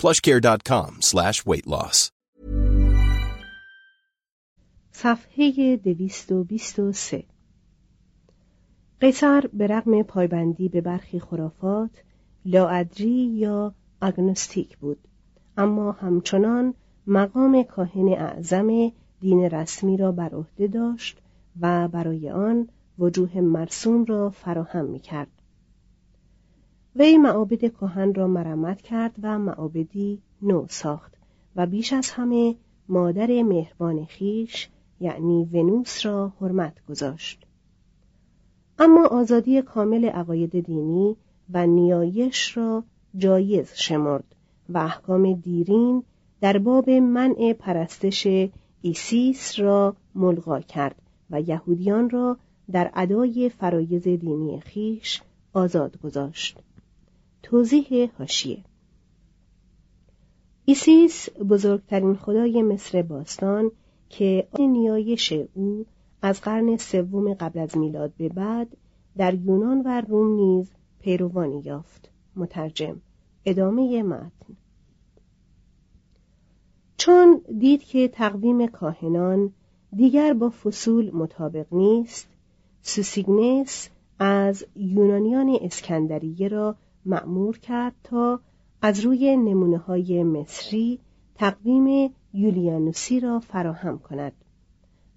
plushcare.com 0.00 0.90
slash 1.10 1.38
weight 1.46 1.66
loss. 1.66 2.10
صفحه 4.92 5.76
223 5.76 7.24
قیصر 9.00 9.46
به 9.52 9.66
رغم 9.66 10.02
پایبندی 10.02 10.68
به 10.68 10.80
برخی 10.80 11.20
خرافات 11.20 11.90
لاادری 12.44 13.26
یا 13.26 13.74
اگنوستیک 14.00 14.78
بود 14.78 14.98
اما 15.56 15.92
همچنان 15.92 16.74
مقام 17.06 17.62
کاهن 17.62 18.08
اعظم 18.08 18.92
دین 19.20 19.40
رسمی 19.40 19.96
را 19.96 20.12
بر 20.12 20.34
عهده 20.34 20.66
داشت 20.66 21.18
و 21.60 21.88
برای 21.88 22.30
آن 22.30 22.68
وجوه 22.98 23.40
مرسوم 23.40 24.04
را 24.04 24.30
فراهم 24.30 24.84
می 24.84 25.00
کرد. 25.00 25.39
وی 26.96 27.18
معابد 27.18 27.58
کهن 27.58 28.14
را 28.14 28.26
مرمت 28.26 28.82
کرد 28.82 29.14
و 29.22 29.38
معابدی 29.38 30.22
نو 30.42 30.66
ساخت 30.68 31.16
و 31.56 31.66
بیش 31.66 31.92
از 31.92 32.10
همه 32.10 32.56
مادر 32.88 33.42
مهربان 33.42 34.04
خیش 34.04 34.68
یعنی 35.00 35.48
ونوس 35.52 36.06
را 36.06 36.32
حرمت 36.40 36.86
گذاشت. 36.88 37.46
اما 38.78 39.06
آزادی 39.06 39.62
کامل 39.62 40.04
عقاید 40.04 40.60
دینی 40.60 41.16
و 41.50 41.66
نیایش 41.66 42.56
را 42.56 42.84
جایز 43.16 43.72
شمرد 43.74 44.34
و 44.68 44.78
احکام 44.78 45.32
دیرین 45.32 46.02
در 46.40 46.58
باب 46.58 46.90
منع 46.90 47.52
پرستش 47.52 48.26
ایسیس 48.82 49.58
را 49.58 49.96
ملغا 50.14 50.60
کرد 50.60 51.02
و 51.30 51.40
یهودیان 51.40 52.10
را 52.10 52.36
در 52.72 52.90
ادای 52.94 53.48
فرایض 53.48 54.02
دینی 54.02 54.60
خویش 54.60 55.22
آزاد 55.52 56.00
گذاشت. 56.00 56.58
توضیح 57.50 58.10
حاشیه 58.18 58.64
ایسیس 60.64 61.28
بزرگترین 61.38 62.14
خدای 62.14 62.62
مصر 62.62 63.02
باستان 63.02 63.70
که 64.08 64.48
نیایش 64.58 65.32
او 65.54 65.86
از 66.22 66.40
قرن 66.40 66.76
سوم 66.76 67.34
قبل 67.34 67.58
از 67.58 67.78
میلاد 67.78 68.12
به 68.16 68.28
بعد 68.28 68.76
در 69.16 69.34
یونان 69.34 69.82
و 69.84 70.00
روم 70.00 70.34
نیز 70.34 70.70
پیروانی 71.00 71.62
یافت. 71.64 72.10
مترجم 72.36 73.00
ادامه 73.44 74.02
متن. 74.02 74.56
چون 76.96 77.40
دید 77.58 77.82
که 77.82 78.08
تقویم 78.08 78.66
کاهنان 78.66 79.52
دیگر 79.96 80.32
با 80.32 80.50
فصول 80.50 81.10
مطابق 81.14 81.66
نیست 81.72 82.28
سوسیگنس 82.82 83.88
از 84.18 84.66
یونانیان 84.76 85.58
اسکندریه 85.60 86.48
را 86.48 86.76
مأمور 87.04 87.58
کرد 87.58 87.94
تا 88.04 88.40
از 88.82 89.00
روی 89.00 89.36
نمونه 89.36 89.78
های 89.78 90.22
مصری 90.22 90.98
تقویم 91.34 92.14
یولیانوسی 92.34 93.20
را 93.20 93.40
فراهم 93.40 93.98
کند 93.98 94.32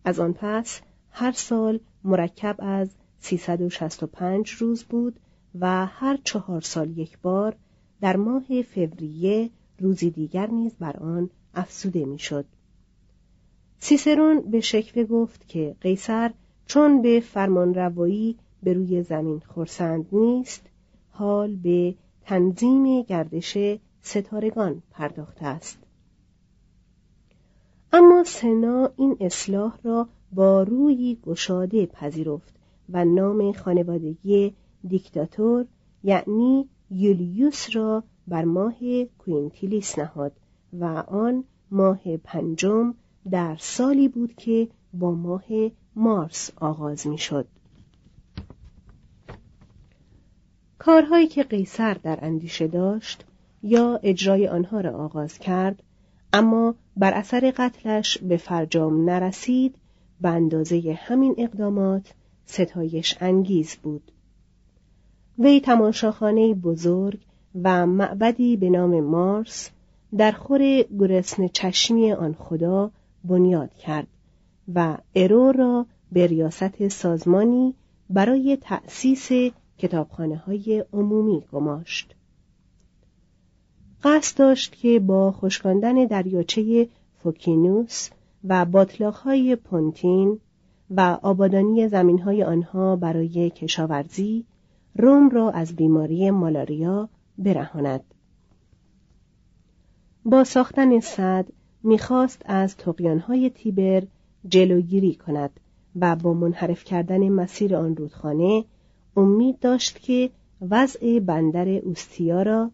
از 0.06 0.20
آن 0.20 0.34
پس 0.34 0.82
هر 1.12 1.32
سال 1.32 1.80
مرکب 2.04 2.56
از 2.60 2.90
365 3.20 4.50
روز 4.50 4.84
بود 4.84 5.20
و 5.60 5.86
هر 5.86 6.20
چهار 6.24 6.62
سال 6.62 6.98
یک 6.98 7.18
بار 7.22 7.56
در 8.02 8.16
ماه 8.16 8.62
فوریه 8.62 9.50
روزی 9.80 10.10
دیگر 10.10 10.48
نیز 10.48 10.74
بر 10.80 10.98
آن 10.98 11.30
افزوده 11.54 12.06
می‌شد. 12.06 12.46
سیسرون 13.80 14.42
به 14.42 14.60
شکوه 14.60 15.04
گفت 15.04 15.48
که 15.48 15.76
قیصر 15.82 16.32
چون 16.66 17.02
به 17.02 17.20
فرمان 17.20 17.74
روایی 17.74 18.38
به 18.64 18.74
روی 18.74 19.04
زمین 19.04 19.40
خورسند 19.40 20.06
نیست 20.12 20.70
حال 21.16 21.56
به 21.56 21.96
تنظیم 22.22 23.02
گردش 23.02 23.58
ستارگان 24.02 24.84
پرداخته 24.92 25.46
است. 25.46 25.78
اما 27.94 28.24
سنا 28.24 28.92
این 28.98 29.18
اصلاح 29.20 29.78
را 29.84 30.08
با 30.32 30.64
روی 30.64 31.18
گشاده 31.26 31.86
پذیرفت 31.86 32.54
و 32.90 33.06
نام 33.06 33.52
خانوادگی 33.52 34.54
دیکتاتور 34.88 35.66
یعنی 36.04 36.70
یولیوس 36.92 37.76
را 37.76 38.04
بر 38.28 38.46
ماه 38.46 38.76
کوینتیلیس 39.06 40.00
نهاد 40.00 40.32
و 40.74 40.86
آن 41.08 41.44
ماه 41.72 42.18
پنجم 42.18 42.94
در 43.32 43.56
سالی 43.60 44.08
بود 44.08 44.36
که 44.36 44.68
با 44.94 45.12
ماه 45.12 45.44
مارس 45.96 46.52
آغاز 46.56 47.08
می 47.08 47.18
شد. 47.18 47.48
کارهایی 50.86 51.28
که 51.28 51.44
قیصر 51.44 51.94
در 51.94 52.20
اندیشه 52.22 52.68
داشت 52.68 53.26
یا 53.64 54.00
اجرای 54.04 54.48
آنها 54.48 54.82
را 54.82 54.92
آغاز 54.92 55.40
کرد 55.40 55.84
اما 56.34 56.76
بر 56.98 57.14
اثر 57.14 57.54
قتلش 57.58 58.18
به 58.18 58.38
فرجام 58.38 59.10
نرسید 59.10 59.76
به 60.22 60.30
اندازه 60.30 61.00
همین 61.02 61.36
اقدامات 61.38 62.14
ستایش 62.46 63.18
انگیز 63.22 63.76
بود. 63.76 64.12
وی 65.40 65.60
تماشاخانه 65.60 66.54
بزرگ 66.54 67.20
و 67.64 67.86
معبدی 67.86 68.58
به 68.58 68.70
نام 68.70 69.00
مارس 69.00 69.70
در 70.18 70.32
خور 70.32 70.84
گرسن 71.00 71.48
چشمی 71.48 72.14
آن 72.14 72.34
خدا 72.34 72.92
بنیاد 73.24 73.74
کرد 73.74 74.08
و 74.76 74.98
ارو 75.16 75.52
را 75.52 75.86
به 76.12 76.28
ریاست 76.28 76.88
سازمانی 76.88 77.74
برای 78.10 78.58
تأسیس 78.62 79.32
کتابخانه 79.78 80.38
های 80.38 80.86
عمومی 80.94 81.44
گماشت. 81.52 82.16
قصد 84.04 84.38
داشت 84.38 84.76
که 84.76 85.00
با 85.00 85.32
خشکاندن 85.32 86.06
دریاچه 86.06 86.88
فوکینوس 87.24 88.10
و 88.44 88.66
های 89.24 89.56
پونتین 89.56 90.40
و 90.90 91.20
آبادانی 91.22 91.84
های 92.18 92.44
آنها 92.44 92.96
برای 92.96 93.50
کشاورزی 93.50 94.46
روم 94.96 95.30
را 95.30 95.52
از 95.52 95.76
بیماری 95.76 96.32
مالاریا 96.32 97.10
برهاند. 97.38 98.04
با 100.26 100.44
ساختن 100.44 101.00
صد 101.00 101.46
می‌خواست 101.84 102.42
از 102.46 102.76
های 103.28 103.50
تیبر 103.50 104.04
جلوگیری 104.48 105.16
کند 105.16 105.60
و 105.96 106.16
با 106.16 106.34
منحرف 106.34 106.84
کردن 106.84 107.30
مسیر 107.30 107.76
آن 107.76 107.96
رودخانه 107.96 108.66
امید 109.18 109.60
داشت 109.60 110.00
که 110.00 110.30
وضع 110.70 111.20
بندر 111.20 111.68
اوستیا 111.70 112.42
را 112.42 112.72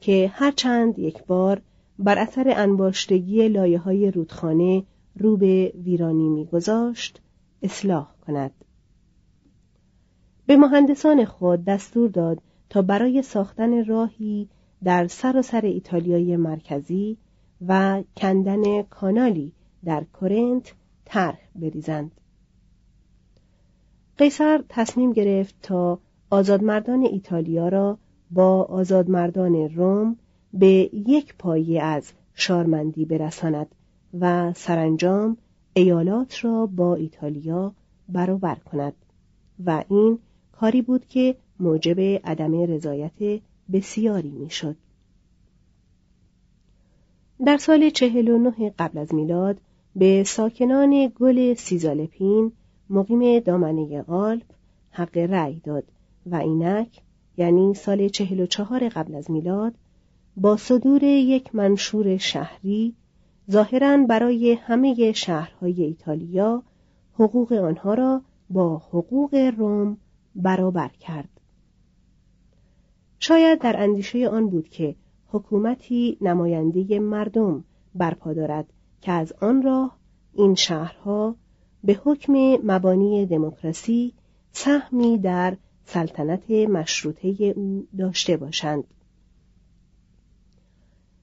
که 0.00 0.30
هرچند 0.34 0.98
یک 0.98 1.24
بار 1.24 1.62
بر 1.98 2.18
اثر 2.18 2.52
انباشتگی 2.56 3.48
لایه 3.48 3.78
های 3.78 4.10
رودخانه 4.10 4.84
رو 5.16 5.36
به 5.36 5.72
ویرانی 5.84 6.28
میگذاشت 6.28 7.20
اصلاح 7.62 8.08
کند. 8.26 8.50
به 10.46 10.56
مهندسان 10.56 11.24
خود 11.24 11.64
دستور 11.64 12.10
داد 12.10 12.42
تا 12.70 12.82
برای 12.82 13.22
ساختن 13.22 13.84
راهی 13.84 14.48
در 14.84 15.06
سراسر 15.06 15.60
ایتالیای 15.60 16.36
مرکزی 16.36 17.16
و 17.68 18.02
کندن 18.16 18.82
کانالی 18.82 19.52
در 19.84 20.04
کورنت 20.04 20.74
طرح 21.04 21.38
بریزند. 21.54 22.10
قیصر 24.20 24.64
تصمیم 24.68 25.12
گرفت 25.12 25.54
تا 25.62 25.98
آزادمردان 26.30 27.02
ایتالیا 27.02 27.68
را 27.68 27.98
با 28.30 28.62
آزادمردان 28.62 29.54
روم 29.54 30.16
به 30.52 30.90
یک 30.92 31.34
پایه 31.38 31.82
از 31.82 32.12
شارمندی 32.34 33.04
برساند 33.04 33.74
و 34.20 34.52
سرانجام 34.52 35.36
ایالات 35.74 36.44
را 36.44 36.66
با 36.66 36.94
ایتالیا 36.94 37.72
برابر 38.08 38.54
کند 38.54 38.92
و 39.66 39.84
این 39.88 40.18
کاری 40.52 40.82
بود 40.82 41.06
که 41.06 41.36
موجب 41.60 42.00
عدم 42.00 42.62
رضایت 42.62 43.40
بسیاری 43.72 44.30
می‌شد. 44.30 44.76
در 47.46 47.56
سال 47.56 47.90
چهل 47.90 48.28
و 48.28 48.38
نه 48.38 48.70
قبل 48.78 48.98
از 48.98 49.14
میلاد 49.14 49.60
به 49.96 50.24
ساکنان 50.24 51.12
گل 51.20 51.54
سیزالپین 51.54 52.52
مقیم 52.90 53.38
دامنه 53.38 54.04
آلپ 54.08 54.44
حق 54.90 55.18
رأی 55.18 55.60
داد 55.64 55.84
و 56.26 56.34
اینک 56.34 57.00
یعنی 57.36 57.74
سال 57.74 58.08
چهل 58.08 58.40
و 58.40 58.46
چهار 58.46 58.88
قبل 58.88 59.14
از 59.14 59.30
میلاد 59.30 59.74
با 60.36 60.56
صدور 60.56 61.02
یک 61.02 61.54
منشور 61.54 62.16
شهری 62.16 62.94
ظاهرا 63.50 63.96
برای 64.08 64.52
همه 64.52 65.12
شهرهای 65.12 65.82
ایتالیا 65.82 66.62
حقوق 67.14 67.52
آنها 67.52 67.94
را 67.94 68.22
با 68.50 68.78
حقوق 68.78 69.34
روم 69.34 69.96
برابر 70.34 70.88
کرد. 70.88 71.28
شاید 73.18 73.58
در 73.58 73.82
اندیشه 73.82 74.28
آن 74.28 74.48
بود 74.48 74.68
که 74.68 74.94
حکومتی 75.28 76.18
نماینده 76.20 76.98
مردم 76.98 77.64
برپا 77.94 78.32
دارد 78.32 78.66
که 79.00 79.12
از 79.12 79.32
آن 79.40 79.62
راه 79.62 79.96
این 80.32 80.54
شهرها 80.54 81.36
به 81.84 82.00
حکم 82.04 82.32
مبانی 82.64 83.26
دموکراسی 83.26 84.12
سهمی 84.52 85.18
در 85.18 85.56
سلطنت 85.84 86.50
مشروطه 86.50 87.28
او 87.56 87.86
داشته 87.98 88.36
باشند. 88.36 88.84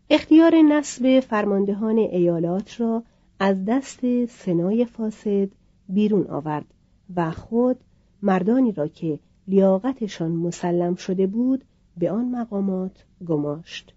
اختیار 0.10 0.56
نصب 0.56 1.20
فرماندهان 1.20 1.98
ایالات 1.98 2.82
را 2.82 3.04
از 3.40 3.66
دست 3.66 4.26
سنای 4.26 4.86
فاسد 4.86 5.50
بیرون 5.90 6.28
آورد 6.28 6.66
و 7.16 7.32
خود 7.32 7.78
مردانی 8.22 8.72
را 8.72 8.88
که 8.88 9.20
لیاقتشان 9.48 10.32
مسلم 10.32 10.96
شده 10.96 11.28
بود 11.28 11.64
به 11.98 12.12
آن 12.12 12.26
مقامات 12.26 13.06
گماشت. 13.28 13.94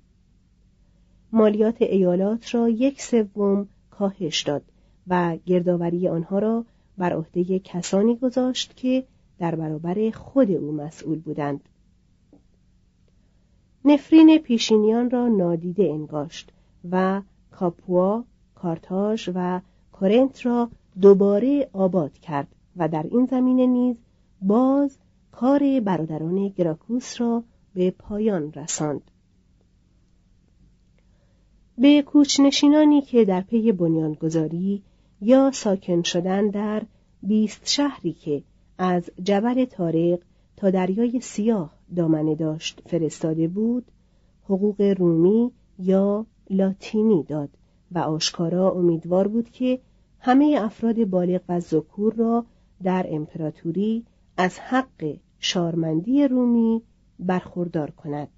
مالیات 1.33 1.83
ایالات 1.83 2.55
را 2.55 2.69
یک 2.69 3.03
سوم 3.03 3.69
کاهش 3.91 4.43
داد 4.43 4.62
و 5.11 5.37
گردآوری 5.47 6.09
آنها 6.09 6.39
را 6.39 6.65
بر 6.99 7.12
عهده 7.12 7.59
کسانی 7.59 8.17
گذاشت 8.17 8.77
که 8.77 9.05
در 9.39 9.55
برابر 9.55 10.11
خود 10.11 10.51
او 10.51 10.73
مسئول 10.73 11.19
بودند 11.19 11.61
نفرین 13.85 14.39
پیشینیان 14.39 15.11
را 15.11 15.29
نادیده 15.29 15.85
انگاشت 15.85 16.53
و 16.91 17.23
کاپوا، 17.51 18.25
کارتاژ 18.55 19.31
و 19.35 19.61
کورنت 19.93 20.47
را 20.47 20.71
دوباره 21.01 21.69
آباد 21.73 22.12
کرد 22.12 22.49
و 22.77 22.89
در 22.89 23.03
این 23.11 23.27
زمینه 23.27 23.67
نیز 23.67 23.97
باز 24.43 24.99
کار 25.33 25.81
برادران 25.81 26.49
گراکوس 26.49 27.21
را 27.21 27.43
به 27.75 27.91
پایان 27.91 28.53
رساند. 28.53 29.11
به 31.79 32.03
کوچنشینانی 32.03 33.03
که 33.03 33.25
در 33.25 33.41
پی 33.41 33.73
بنیانگذاری 33.73 34.83
یا 35.20 35.50
ساکن 35.50 36.02
شدن 36.02 36.49
در 36.49 36.82
بیست 37.22 37.69
شهری 37.69 38.12
که 38.12 38.43
از 38.78 39.11
جبل 39.22 39.64
تاریق 39.64 40.20
تا 40.56 40.70
دریای 40.70 41.20
سیاه 41.20 41.72
دامنه 41.96 42.34
داشت 42.34 42.82
فرستاده 42.87 43.49
بود 43.49 43.84
حقوق 44.44 44.81
رومی 44.99 45.50
یا 45.78 46.26
لاتینی 46.50 47.23
داد 47.23 47.49
و 47.92 47.99
آشکارا 47.99 48.71
امیدوار 48.71 49.28
بود 49.28 49.50
که 49.50 49.80
همه 50.21 50.59
افراد 50.62 51.04
بالغ 51.04 51.40
و 51.49 51.61
ذکور 51.61 52.14
را 52.14 52.45
در 52.83 53.06
امپراتوری 53.09 54.04
از 54.37 54.59
حق 54.59 55.16
شارمندی 55.38 56.28
رومی 56.28 56.83
برخوردار 57.18 57.90
کند. 57.90 58.28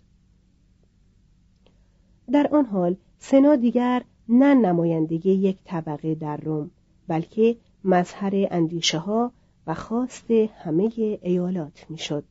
در 2.33 2.47
آن 2.53 2.65
حال 2.65 2.97
سنا 3.19 3.57
دیگر 3.57 4.03
نه 4.35 4.55
نمایندگی 4.55 5.31
یک 5.33 5.57
طبقه 5.65 6.15
در 6.15 6.37
روم 6.37 6.71
بلکه 7.09 7.57
مظهر 7.85 8.33
اندیشه 8.51 8.99
ها 8.99 9.33
و 9.67 9.75
خواست 9.75 10.31
همه 10.31 10.91
ایالات 11.23 11.87
می‌شد. 11.89 12.25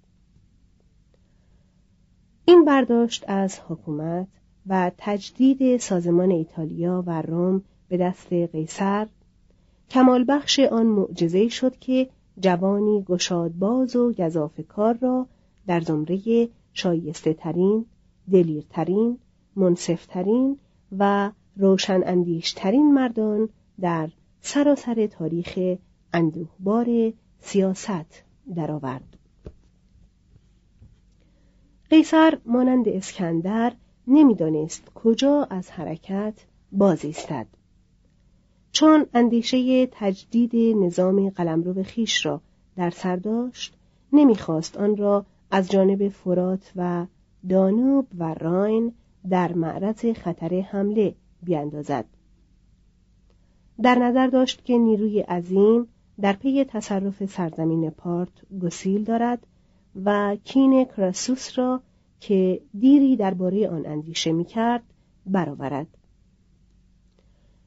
این 2.46 2.66
برداشت 2.66 3.26
از 3.28 3.60
حکومت 3.68 4.28
و 4.68 4.92
تجدید 4.98 5.78
سازمان 5.78 6.32
ایتالیا 6.32 7.04
و 7.08 7.22
روم 7.22 7.64
به 7.90 7.98
دست 7.98 8.34
قیصر 8.34 9.08
کمال 9.90 10.26
بخش 10.28 10.60
آن 10.60 10.86
معجزه 10.86 11.48
شد 11.48 11.80
که 11.80 12.10
جوانی 12.40 13.04
گشادباز 13.04 13.96
و 13.96 14.14
کار 14.68 14.98
را 15.02 15.28
در 15.68 15.80
زمره 15.80 16.50
شایسته 16.74 17.34
ترین، 17.34 17.86
دلیرترین، 18.32 19.18
منصفترین 19.56 20.58
و 20.98 21.32
روشن 21.62 22.02
اندیشترین 22.06 22.94
مردان 22.94 23.50
در 23.82 24.10
سراسر 24.42 25.08
تاریخ 25.08 25.78
اندوهبار 26.14 27.14
سیاست 27.40 28.24
درآورد. 28.56 29.18
قیصر 31.90 32.38
مانند 32.46 32.88
اسکندر 32.90 33.74
نمی‌دانست 34.08 34.94
کجا 34.96 35.48
از 35.50 35.72
حرکت 35.72 36.34
بازیستد 36.72 37.48
چون 38.72 39.06
اندیشه 39.14 39.88
تجدید 39.92 40.78
نظام 40.78 41.30
قلمرو 41.30 41.84
خیش 41.84 42.26
را 42.26 42.42
در 42.76 42.90
سر 42.90 43.16
داشت 43.16 43.78
نمی‌خواست 44.14 44.78
آن 44.78 44.98
را 44.98 45.26
از 45.52 45.72
جانب 45.72 46.08
فرات 46.08 46.72
و 46.76 47.06
دانوب 47.50 48.08
و 48.18 48.34
راین 48.34 48.94
در 49.30 49.54
معرض 49.54 50.06
خطر 50.06 50.60
حمله 50.60 51.16
بیاندازد. 51.44 52.06
در 53.82 53.96
نظر 53.96 54.28
داشت 54.28 54.66
که 54.66 54.78
نیروی 54.78 55.20
عظیم 55.20 55.88
در 56.22 56.34
پی 56.34 56.64
تصرف 56.64 57.26
سرزمین 57.26 57.90
پارت 57.90 58.60
گسیل 58.62 59.04
دارد 59.04 59.48
و 60.06 60.38
کین 60.44 60.86
کراسوس 60.86 61.60
را 61.60 61.82
که 62.20 62.62
دیری 62.80 63.16
درباره 63.16 63.70
آن 63.70 63.86
اندیشه 63.86 64.32
می‌کرد 64.32 64.84
برآورد. 65.26 65.88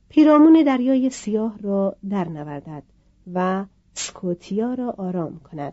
پیرامون 0.09 0.62
دریای 0.66 1.11
سیاه 1.11 1.59
را 1.59 1.97
درنوردد 2.11 2.83
و 3.35 3.64
سکوتیا 3.95 4.75
را 4.75 4.90
آرام 4.90 5.40
کند. 5.40 5.73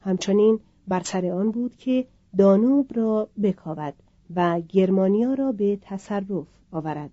همچنین 0.00 0.60
بر 0.88 1.02
سر 1.02 1.26
آن 1.26 1.50
بود 1.50 1.76
که 1.76 2.06
دانوب 2.38 2.90
را 2.94 3.28
بکاود 3.42 3.94
و 4.34 4.60
گرمانیا 4.60 5.34
را 5.34 5.52
به 5.52 5.78
تصرف 5.82 6.46
آورد. 6.70 7.10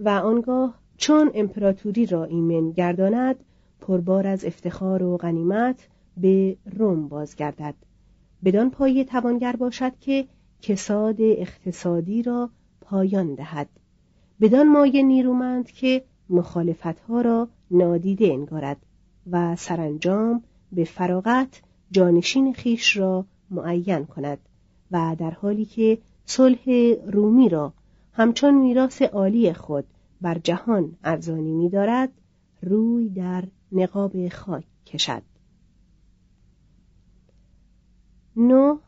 و 0.00 0.08
آنگاه 0.08 0.78
چون 0.96 1.30
امپراتوری 1.34 2.06
را 2.06 2.24
ایمن 2.24 2.70
گرداند 2.70 3.36
پربار 3.80 4.26
از 4.26 4.44
افتخار 4.44 5.02
و 5.02 5.16
غنیمت 5.16 5.88
به 6.16 6.56
روم 6.76 7.08
بازگردد. 7.08 7.74
بدان 8.44 8.70
پایه 8.70 9.04
توانگر 9.04 9.56
باشد 9.56 9.98
که 10.00 10.26
کساد 10.62 11.20
اقتصادی 11.20 12.22
را 12.22 12.50
پایان 12.80 13.34
دهد. 13.34 13.68
بدان 14.40 14.68
مایه 14.68 15.02
نیرومند 15.02 15.70
که 15.70 16.04
مخالفتها 16.30 17.20
را 17.20 17.48
نادیده 17.70 18.26
انگارد 18.26 18.76
و 19.30 19.56
سرانجام 19.56 20.42
به 20.72 20.84
فراغت 20.84 21.62
جانشین 21.90 22.52
خیش 22.52 22.96
را 22.96 23.24
معین 23.50 24.04
کند 24.04 24.38
و 24.90 25.16
در 25.18 25.30
حالی 25.30 25.64
که 25.64 25.98
صلح 26.26 26.94
رومی 27.06 27.48
را. 27.48 27.72
همچون 28.12 28.54
میراث 28.54 29.02
عالی 29.02 29.52
خود 29.52 29.84
بر 30.20 30.38
جهان 30.38 30.96
ارزانی 31.04 31.52
می‌دارد 31.52 32.12
روی 32.62 33.08
در 33.08 33.44
نقاب 33.72 34.28
خاک 34.28 34.64
کشد. 34.86 35.22
نو 38.36 38.78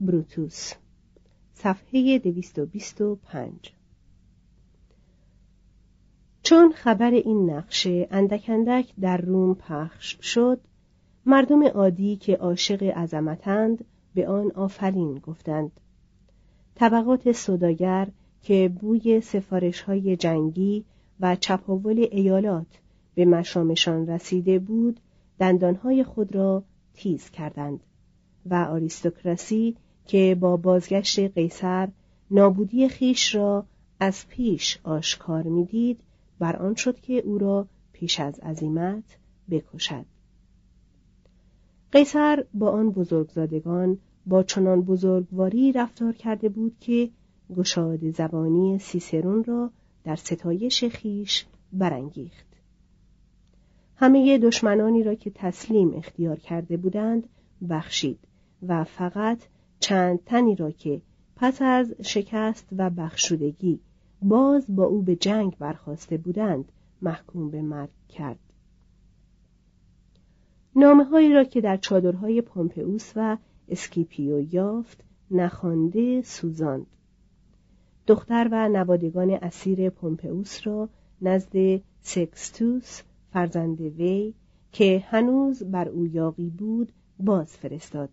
بروتوس 0.00 0.72
صفحه 1.54 2.18
225 2.18 3.72
چون 6.42 6.72
خبر 6.72 7.10
این 7.10 7.50
نقشه 7.50 8.08
اندک 8.10 8.44
اندک 8.48 8.92
در 9.00 9.16
روم 9.16 9.54
پخش 9.54 10.18
شد 10.20 10.60
مردم 11.26 11.66
عادی 11.66 12.16
که 12.16 12.36
عاشق 12.36 12.82
عظمتند 12.82 13.84
به 14.14 14.28
آن 14.28 14.50
آفرین 14.50 15.18
گفتند. 15.18 15.80
طبقات 16.74 17.32
صداگر 17.32 18.08
که 18.42 18.72
بوی 18.80 19.20
سفارش 19.20 19.80
های 19.80 20.16
جنگی 20.16 20.84
و 21.20 21.36
چپاول 21.36 22.06
ایالات 22.10 22.66
به 23.14 23.24
مشامشان 23.24 24.06
رسیده 24.06 24.58
بود 24.58 25.00
دندانهای 25.38 26.04
خود 26.04 26.34
را 26.34 26.62
تیز 26.94 27.30
کردند 27.30 27.80
و 28.46 28.54
آریستوکراسی 28.54 29.76
که 30.06 30.36
با 30.40 30.56
بازگشت 30.56 31.18
قیصر 31.18 31.88
نابودی 32.30 32.88
خیش 32.88 33.34
را 33.34 33.64
از 34.00 34.28
پیش 34.28 34.78
آشکار 34.84 35.42
می‌دید 35.42 36.00
بر 36.38 36.56
آن 36.56 36.74
شد 36.74 37.00
که 37.00 37.12
او 37.12 37.38
را 37.38 37.66
پیش 37.92 38.20
از 38.20 38.40
عزیمت 38.40 39.04
بکشد. 39.50 40.04
قیصر 41.92 42.44
با 42.54 42.70
آن 42.70 42.90
بزرگزادگان 42.90 43.98
با 44.26 44.42
چنان 44.42 44.82
بزرگواری 44.82 45.72
رفتار 45.72 46.12
کرده 46.12 46.48
بود 46.48 46.76
که 46.80 47.10
گشاد 47.56 48.10
زبانی 48.10 48.78
سیسرون 48.78 49.44
را 49.44 49.70
در 50.04 50.16
ستایش 50.16 50.84
خیش 50.84 51.46
برانگیخت. 51.72 52.46
همه 53.96 54.38
دشمنانی 54.38 55.02
را 55.02 55.14
که 55.14 55.30
تسلیم 55.34 55.94
اختیار 55.94 56.36
کرده 56.36 56.76
بودند 56.76 57.28
بخشید 57.68 58.18
و 58.68 58.84
فقط 58.84 59.38
چند 59.80 60.24
تنی 60.24 60.56
را 60.56 60.70
که 60.70 61.00
پس 61.36 61.62
از 61.62 61.94
شکست 62.02 62.66
و 62.76 62.90
بخشودگی 62.90 63.80
باز 64.22 64.64
با 64.68 64.84
او 64.84 65.02
به 65.02 65.16
جنگ 65.16 65.56
برخاسته 65.58 66.16
بودند 66.16 66.72
محکوم 67.02 67.50
به 67.50 67.62
مرگ 67.62 67.90
کرد. 68.08 68.38
نامه 70.76 71.04
هایی 71.04 71.32
را 71.32 71.44
که 71.44 71.60
در 71.60 71.76
چادرهای 71.76 72.40
پومپئوس 72.40 73.12
و 73.16 73.36
اسکیپیو 73.68 74.54
یافت 74.54 75.04
نخوانده 75.30 76.22
سوزاند. 76.22 76.86
دختر 78.06 78.48
و 78.52 78.68
نوادگان 78.68 79.30
اسیر 79.30 79.90
پومپئوس 79.90 80.66
را 80.66 80.88
نزد 81.22 81.80
سکستوس 82.00 83.02
فرزند 83.32 83.80
وی 83.80 84.34
که 84.72 85.04
هنوز 85.06 85.62
بر 85.62 85.88
او 85.88 86.06
یاقی 86.06 86.50
بود 86.50 86.92
باز 87.18 87.56
فرستاد 87.56 88.10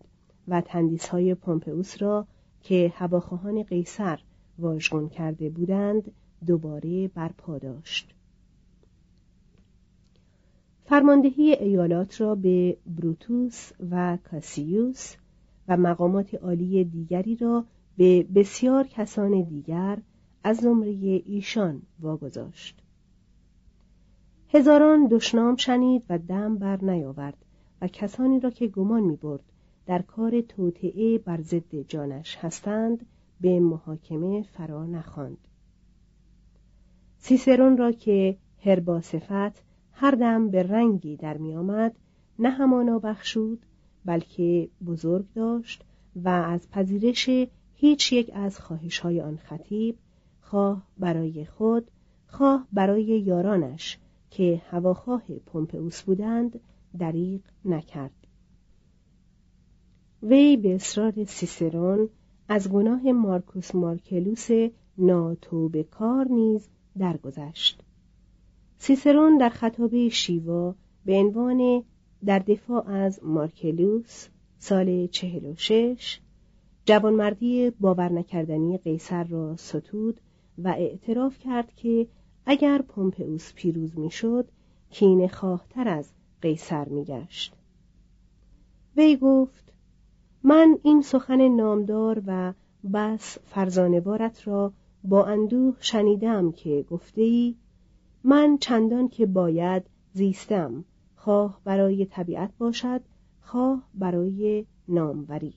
و 0.48 0.60
تندیس 0.60 1.08
های 1.08 1.34
پومپئوس 1.34 2.02
را 2.02 2.26
که 2.62 2.92
هواخواهان 2.96 3.62
قیصر 3.62 4.20
واژگون 4.58 5.08
کرده 5.08 5.50
بودند 5.50 6.12
دوباره 6.46 7.08
برپا 7.08 7.58
داشت. 7.58 8.14
فرماندهی 10.84 11.52
ایالات 11.52 12.20
را 12.20 12.34
به 12.34 12.76
بروتوس 12.86 13.72
و 13.90 14.18
کاسیوس 14.30 15.14
و 15.68 15.76
مقامات 15.76 16.34
عالی 16.34 16.84
دیگری 16.84 17.36
را 17.36 17.64
به 17.96 18.26
بسیار 18.34 18.86
کسان 18.86 19.42
دیگر 19.42 19.98
از 20.44 20.56
زمره 20.56 21.22
ایشان 21.26 21.82
واگذاشت. 22.00 22.82
هزاران 24.48 25.06
دشنام 25.06 25.56
شنید 25.56 26.02
و 26.08 26.18
دم 26.18 26.58
بر 26.58 26.84
نیاورد 26.84 27.44
و 27.80 27.88
کسانی 27.88 28.40
را 28.40 28.50
که 28.50 28.66
گمان 28.66 29.02
می 29.02 29.16
برد 29.16 29.44
در 29.86 30.02
کار 30.02 30.40
توطعه 30.40 31.18
بر 31.18 31.40
ضد 31.40 31.74
جانش 31.88 32.36
هستند 32.36 33.06
به 33.40 33.60
محاکمه 33.60 34.42
فرا 34.42 34.86
نخواند. 34.86 35.48
سیسرون 37.18 37.76
را 37.76 37.92
که 37.92 38.36
هرباسفت 38.64 39.62
هر 39.92 40.10
دم 40.10 40.48
به 40.50 40.62
رنگی 40.62 41.16
در 41.16 41.36
می 41.36 41.56
آمد 41.56 41.94
نه 42.38 42.50
همانا 42.50 42.98
بخشود 42.98 43.66
بلکه 44.04 44.68
بزرگ 44.86 45.24
داشت 45.34 45.84
و 46.16 46.28
از 46.28 46.70
پذیرش 46.70 47.30
هیچ 47.74 48.12
یک 48.12 48.30
از 48.34 48.60
خواهش 48.60 48.98
های 48.98 49.20
آن 49.20 49.36
خطیب 49.36 49.96
خواه 50.40 50.86
برای 50.98 51.44
خود 51.44 51.90
خواه 52.26 52.66
برای 52.72 53.04
یارانش 53.04 53.98
که 54.30 54.62
هواخواه 54.70 55.22
پومپئوس 55.46 56.02
بودند 56.02 56.60
دریغ 56.98 57.40
نکرد. 57.64 58.26
وی 60.22 60.56
به 60.56 60.74
اصرار 60.74 61.24
سیسرون 61.24 62.08
از 62.48 62.68
گناه 62.68 63.12
مارکوس 63.12 63.74
مارکلوس 63.74 64.48
ناتوبه 64.98 65.82
کار 65.82 66.28
نیز 66.28 66.68
درگذشت. 66.98 67.82
سیسرون 68.78 69.38
در 69.38 69.48
خطابه 69.48 70.08
شیوا 70.08 70.74
به 71.04 71.14
عنوان 71.14 71.84
در 72.24 72.38
دفاع 72.38 72.88
از 72.88 73.20
مارکلوس 73.24 74.28
سال 74.58 75.06
چهل 75.06 75.46
و 75.46 75.54
شش 75.56 76.20
جوانمردی 76.84 77.70
باور 77.70 78.12
نکردنی 78.12 78.78
قیصر 78.78 79.24
را 79.24 79.56
ستود 79.56 80.20
و 80.58 80.68
اعتراف 80.68 81.38
کرد 81.38 81.74
که 81.74 82.06
اگر 82.46 82.82
پومپئوس 82.82 83.52
پیروز 83.54 83.98
می‌شد 83.98 84.48
کین 84.90 85.28
خواهتر 85.28 85.88
از 85.88 86.12
قیصر 86.42 86.88
میگشت. 86.88 87.54
وی 88.96 89.16
گفت 89.16 89.72
من 90.42 90.78
این 90.82 91.02
سخن 91.02 91.48
نامدار 91.48 92.22
و 92.26 92.52
بس 92.92 93.38
فرزانوارت 93.38 94.48
را 94.48 94.72
با 95.04 95.24
اندوه 95.24 95.76
شنیدم 95.80 96.52
که 96.52 96.84
گفته 96.90 97.22
ای 97.22 97.54
من 98.24 98.58
چندان 98.58 99.08
که 99.08 99.26
باید 99.26 99.82
زیستم. 100.12 100.84
خواه 101.24 101.60
برای 101.64 102.04
طبیعت 102.04 102.50
باشد 102.58 103.00
خواه 103.42 103.82
برای 103.94 104.66
ناموری. 104.88 105.54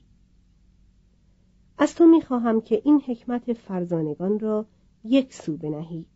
از 1.78 1.94
تو 1.94 2.06
می‌خواهم 2.06 2.60
که 2.60 2.82
این 2.84 3.00
حکمت 3.06 3.52
فرزانگان 3.52 4.38
را 4.38 4.66
یک 5.04 5.34
سو 5.34 5.56
بنهی. 5.56 6.06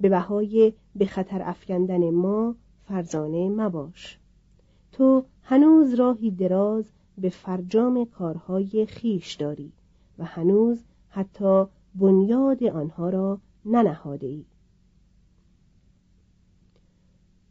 به 0.00 0.08
بهای 0.08 0.72
به 0.96 1.06
خطر 1.06 1.42
افکندن 1.42 2.10
ما 2.10 2.54
فرزانه 2.88 3.48
مباش. 3.48 4.18
تو 4.92 5.24
هنوز 5.42 5.94
راهی 5.94 6.30
دراز 6.30 6.84
به 7.18 7.28
فرجام 7.28 8.04
کارهای 8.04 8.86
خیش 8.86 9.34
داری 9.34 9.72
و 10.18 10.24
هنوز 10.24 10.84
حتی 11.08 11.64
بنیاد 11.94 12.64
آنها 12.64 13.08
را 13.08 13.38
ننهاده 13.64 14.26
ای 14.26 14.44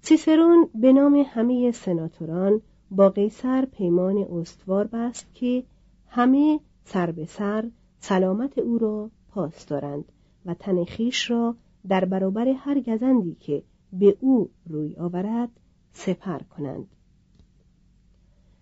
سیسرون 0.05 0.69
به 0.75 0.93
نام 0.93 1.25
همه 1.27 1.71
سناتوران 1.71 2.61
با 2.91 3.09
قیصر 3.09 3.65
پیمان 3.65 4.17
استوار 4.17 4.87
بست 4.87 5.25
که 5.33 5.63
همه 6.07 6.59
سر 6.85 7.11
به 7.11 7.25
سر 7.25 7.69
سلامت 7.99 8.57
او 8.57 8.77
را 8.77 9.09
پاس 9.29 9.65
دارند 9.65 10.05
و 10.45 10.53
تن 10.53 10.83
خیش 10.83 11.31
را 11.31 11.55
در 11.87 12.05
برابر 12.05 12.47
هر 12.47 12.79
گزندی 12.79 13.35
که 13.39 13.63
به 13.93 14.17
او 14.19 14.49
روی 14.69 14.95
آورد 14.95 15.49
سپر 15.93 16.39
کنند. 16.39 16.87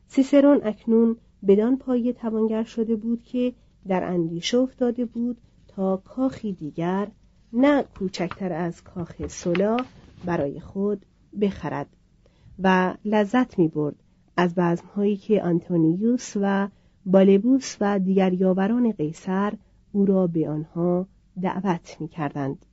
سیسرون 0.08 0.62
اکنون 0.64 1.18
بدان 1.48 1.78
پایه 1.78 2.14
توانگر 2.14 2.64
شده 2.64 2.96
بود 2.96 3.24
که 3.24 3.54
در 3.88 4.04
اندیشه 4.04 4.58
افتاده 4.58 5.06
بود 5.06 5.38
تا 5.68 5.98
کاخی 5.98 6.54
دیگر 6.54 7.08
نه 7.54 7.84
کوچکتر 7.84 8.54
از 8.54 8.84
کاخ 8.84 9.28
سولا 9.28 9.78
برای 10.26 10.60
خود 10.60 11.06
بخرد 11.42 11.88
و 12.60 12.96
لذت 13.06 13.60
می 13.60 13.68
برد 13.68 13.96
از 14.38 14.56
بزمهایی 14.56 15.18
که 15.18 15.44
آنتونیوس 15.44 16.34
و 16.36 16.68
بالبوس 17.06 17.78
و 17.82 18.00
دیگر 18.00 18.34
یاوران 18.34 18.92
قیصر 18.92 19.54
او 19.92 20.06
را 20.06 20.28
به 20.28 20.50
آنها 20.50 21.08
دعوت 21.42 21.98
می 22.00 22.08
کردند. 22.08 22.66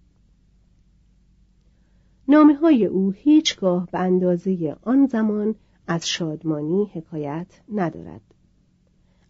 نامه 2.28 2.54
های 2.54 2.86
او 2.86 3.10
هیچگاه 3.10 3.88
به 3.92 3.98
اندازه 3.98 4.76
آن 4.82 5.06
زمان 5.06 5.54
از 5.86 6.08
شادمانی 6.08 6.90
حکایت 6.94 7.60
ندارد. 7.72 8.20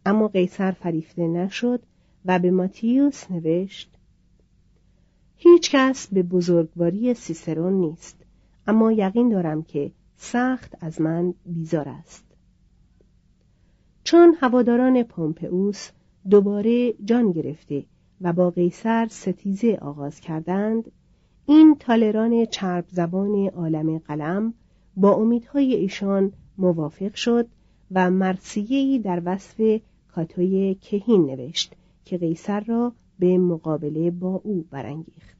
اما 0.07 0.29
قیصر 0.29 0.71
فریفته 0.71 1.27
نشد 1.27 1.83
و 2.25 2.39
به 2.39 2.51
ماتیوس 2.51 3.31
نوشت 3.31 3.95
هیچ 5.37 5.71
کس 5.71 6.07
به 6.07 6.23
بزرگواری 6.23 7.15
سیسرون 7.15 7.73
نیست 7.73 8.25
اما 8.69 8.93
یقین 8.93 9.29
دارم 9.29 9.63
که 9.63 9.93
سخت 10.17 10.75
از 10.81 11.01
من 11.01 11.35
بیزار 11.47 11.89
است. 11.89 12.25
چون 14.05 14.37
هواداران 14.41 15.03
پومپئوس 15.03 15.91
دوباره 16.31 16.93
جان 17.05 17.33
گرفته 17.33 17.85
و 18.21 18.33
با 18.33 18.51
قیصر 18.51 19.07
ستیزه 19.11 19.79
آغاز 19.83 20.21
کردند 20.21 20.91
این 21.47 21.77
تالران 21.81 22.45
چرب 22.45 22.85
زبان 22.89 23.47
عالم 23.47 23.99
قلم 23.99 24.55
با 24.97 25.15
امیدهای 25.15 25.75
ایشان 25.75 26.33
موافق 26.59 27.15
شد 27.15 27.47
و 27.91 28.11
مرسیهی 28.11 28.99
در 28.99 29.23
وصف 29.25 29.81
کاتوی 30.15 30.75
کهین 30.75 31.27
نوشت 31.27 31.75
که 32.05 32.19
قیصر 32.19 32.61
را 32.61 32.93
به 33.19 33.39
مقابله 33.39 34.11
با 34.11 34.41
او 34.45 34.65
برانگیخت. 34.71 35.38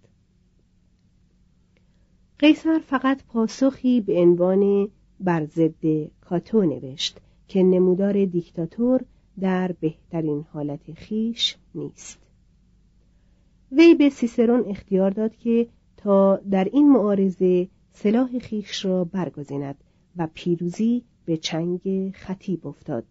قیصر 2.39 2.79
فقط 2.79 3.25
پاسخی 3.25 4.01
به 4.01 4.21
عنوان 4.21 4.89
بر 5.21 5.45
ضد 5.45 6.11
کاتو 6.21 6.63
نوشت 6.63 7.21
که 7.49 7.63
نمودار 7.63 8.25
دیکتاتور 8.25 9.05
در 9.41 9.73
بهترین 9.73 10.45
حالت 10.53 10.93
خیش 10.93 11.57
نیست. 11.75 12.19
وی 13.73 13.95
به 13.95 14.11
سیسرون 14.11 14.65
اختیار 14.67 15.11
داد 15.11 15.37
که 15.37 15.67
تا 15.97 16.37
در 16.37 16.65
این 16.65 16.93
معارضه 16.93 17.69
سلاح 17.93 18.39
خیش 18.39 18.85
را 18.85 19.05
برگزیند 19.05 19.85
و 20.17 20.29
پیروزی 20.35 21.03
به 21.25 21.37
چنگ 21.37 22.11
خطیب 22.15 22.67
افتاد. 22.67 23.05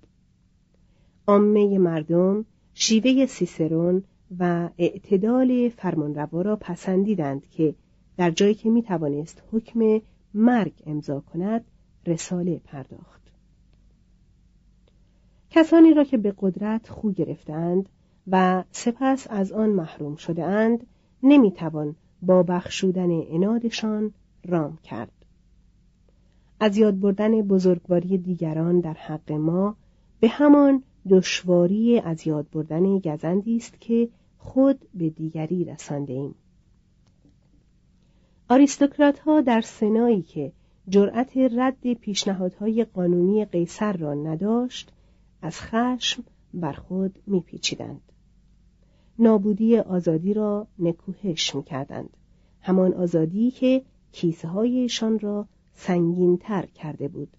عامه 1.28 1.78
مردم 1.78 2.46
شیوه 2.74 3.26
سیسرون 3.26 4.04
و 4.40 4.70
اعتدال 4.78 5.70
فرمانروا 5.70 6.42
را 6.42 6.56
پسندیدند 6.56 7.50
که 7.50 7.76
در 8.18 8.32
جایی 8.32 8.54
که 8.54 8.70
می 8.70 8.84
توانست 8.84 9.44
حکم 9.52 10.02
مرگ 10.34 10.74
امضا 10.86 11.20
کند 11.20 11.66
رساله 12.06 12.62
پرداخت 12.66 13.22
کسانی 15.50 15.94
را 15.94 16.04
که 16.04 16.18
به 16.18 16.34
قدرت 16.40 16.90
خو 16.90 17.12
گرفتند 17.12 17.90
و 18.28 18.64
سپس 18.72 19.28
از 19.30 19.52
آن 19.52 19.70
محروم 19.70 20.16
شده 20.16 20.44
اند 20.44 20.88
نمی 21.24 21.52
توان 21.52 21.96
با 22.22 22.44
بخشودن 22.44 23.10
انادشان 23.12 24.14
رام 24.46 24.78
کرد 24.84 25.12
از 26.60 26.78
یاد 26.78 27.00
بردن 27.00 27.42
بزرگواری 27.42 28.18
دیگران 28.18 28.80
در 28.80 28.94
حق 28.94 29.32
ما 29.32 29.76
به 30.20 30.28
همان 30.28 30.84
دشواری 31.10 32.00
از 32.00 32.28
یاد 32.28 32.48
بردن 32.52 33.00
گزندی 33.00 33.56
است 33.58 33.82
که 33.82 34.10
خود 34.38 34.80
به 34.94 35.10
دیگری 35.10 35.66
رسانده 35.66 36.14
ایم. 36.14 36.36
آریستوکرات 38.50 39.20
ها 39.20 39.42
در 39.42 39.62
سنایی 39.62 40.22
که 40.22 40.52
جرأت 40.90 41.38
رد 41.38 41.94
پیشنهادهای 41.94 42.84
قانونی 42.84 43.46
قیصر 43.46 43.94
را 43.94 44.14
نداشت 44.14 44.92
از 45.42 45.62
خشم 45.62 46.24
بر 46.54 46.74
خود 46.74 47.20
میپیچیدند. 47.28 48.02
نابودی 49.20 49.78
آزادی 49.78 50.34
را 50.34 50.68
نکوهش 50.80 51.56
می‌کردند. 51.56 52.10
همان 52.62 52.94
آزادی 52.94 53.52
که 53.52 53.82
کیسه 54.12 54.48
هایشان 54.48 55.20
را 55.20 55.48
سنگینتر 55.74 56.66
کرده 56.66 57.08
بود 57.08 57.30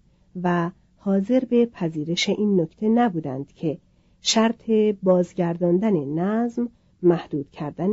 و 0.43 0.71
حاضر 0.97 1.39
به 1.39 1.65
پذیرش 1.65 2.29
این 2.29 2.61
نکته 2.61 2.89
نبودند 2.89 3.53
که 3.53 3.77
شرط 4.21 4.71
بازگرداندن 5.03 6.05
نظم 6.05 6.69
محدود 7.03 7.51
کردن 7.51 7.91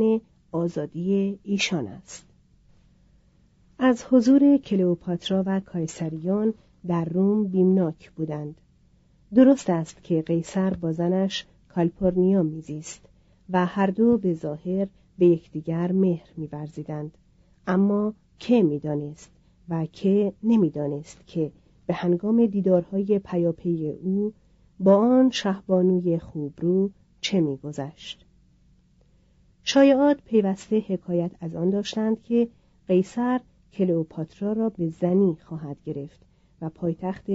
آزادی 0.51 1.39
ایشان 1.43 1.87
است. 1.87 2.27
از 3.79 4.03
حضور 4.03 4.57
کلئوپاترا 4.57 5.43
و 5.45 5.59
کایسریون 5.59 6.53
در 6.87 7.05
روم 7.05 7.47
بیمناک 7.47 8.11
بودند. 8.11 8.61
درست 9.33 9.69
است 9.69 10.03
که 10.03 10.21
قیصر 10.21 10.73
با 10.73 10.91
زنش 10.91 11.45
کالپورنیا 11.69 12.43
میزیست 12.43 13.05
و 13.49 13.65
هر 13.65 13.87
دو 13.87 14.17
به 14.17 14.33
ظاهر 14.33 14.87
به 15.17 15.25
یکدیگر 15.25 15.91
مهر 15.91 16.27
میورزیدند. 16.37 17.17
اما 17.67 18.13
که 18.39 18.63
می‌دانست 18.63 19.31
و 19.69 19.85
که 19.85 20.33
نمی‌دانست 20.43 21.27
که 21.27 21.51
به 21.87 21.93
هنگام 21.93 22.45
دیدارهای 22.45 23.19
پیاپی 23.19 23.89
او 23.89 24.33
با 24.79 24.95
آن 24.95 25.29
شهبانوی 25.29 26.19
خوبرو 26.19 26.89
چه 27.21 27.41
میگذشت. 27.41 28.25
شایعات 29.63 30.17
پیوسته 30.25 30.79
حکایت 30.87 31.31
از 31.41 31.55
آن 31.55 31.69
داشتند 31.69 32.23
که 32.23 32.47
قیصر 32.87 33.39
کلئوپاترا 33.77 34.53
را 34.53 34.69
به 34.69 34.89
زنی 34.89 35.37
خواهد 35.45 35.77
گرفت 35.85 36.19
و 36.61 36.69
پایتخت 36.69 37.25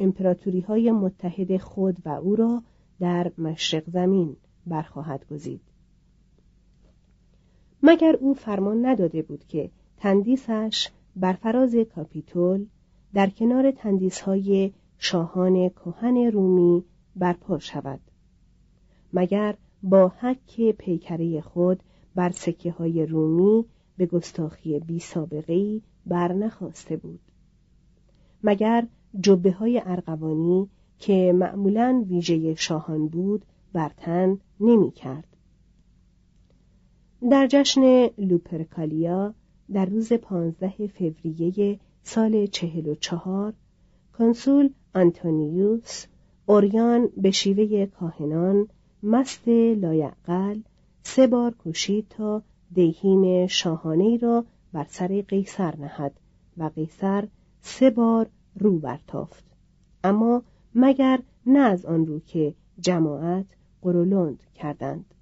امپراتوری 0.00 0.60
های 0.60 0.92
متحد 0.92 1.56
خود 1.56 1.96
و 2.04 2.08
او 2.08 2.36
را 2.36 2.62
در 3.00 3.32
مشرق 3.38 3.90
زمین 3.90 4.36
برخواهد 4.66 5.26
گزید. 5.30 5.60
مگر 7.82 8.16
او 8.20 8.34
فرمان 8.34 8.86
نداده 8.86 9.22
بود 9.22 9.44
که 9.48 9.70
تندیسش 9.96 10.88
بر 11.16 11.32
فراز 11.32 11.74
کاپیتول 11.74 12.66
در 13.14 13.30
کنار 13.30 13.70
تندیس 13.70 14.20
های 14.20 14.72
شاهان 14.98 15.68
کهن 15.68 16.16
رومی 16.16 16.84
برپا 17.16 17.58
شود؟ 17.58 18.00
مگر 19.12 19.54
با 19.82 20.12
حک 20.20 20.70
پیکره 20.70 21.40
خود 21.40 21.80
بر 22.14 22.30
سکه 22.30 22.70
های 22.70 23.06
رومی 23.06 23.64
به 23.96 24.06
گستاخی 24.06 24.78
بی 24.80 24.98
سابقه 24.98 25.80
بر 26.06 26.32
نخواسته 26.32 26.96
بود 26.96 27.20
مگر 28.42 28.86
جبه 29.20 29.52
های 29.52 29.82
ارغوانی 29.84 30.68
که 30.98 31.32
معمولا 31.36 32.04
ویژه 32.08 32.54
شاهان 32.54 33.08
بود 33.08 33.44
بر 33.72 33.90
تن 33.96 34.38
نمی 34.60 34.90
کرد. 34.90 35.36
در 37.30 37.46
جشن 37.50 38.06
لوپرکالیا 38.18 39.34
در 39.72 39.84
روز 39.84 40.12
پانزده 40.12 40.86
فوریه 40.86 41.80
سال 42.02 42.46
چهل 42.46 42.86
و 42.86 42.94
چهار 42.94 43.52
کنسول 44.18 44.70
آنتونیوس 44.94 46.06
اوریان 46.46 47.08
به 47.16 47.30
شیوه 47.30 47.86
کاهنان 47.86 48.68
مست 49.02 49.48
لایعقل 49.48 50.60
سه 51.02 51.26
بار 51.26 51.54
کوشید 51.54 52.06
تا 52.10 52.42
دیهیم 52.76 53.46
شاهانه 53.46 54.16
را 54.16 54.44
بر 54.72 54.86
سر 54.88 55.24
قیصر 55.28 55.76
نهد 55.76 56.12
و 56.56 56.70
قیصر 56.74 57.28
سه 57.60 57.90
بار 57.90 58.26
رو 58.54 58.78
برتافت. 58.78 59.44
اما 60.04 60.42
مگر 60.74 61.20
نه 61.46 61.58
از 61.58 61.86
آن 61.86 62.06
رو 62.06 62.20
که 62.20 62.54
جماعت 62.80 63.46
قرولند 63.82 64.42
کردند. 64.54 65.14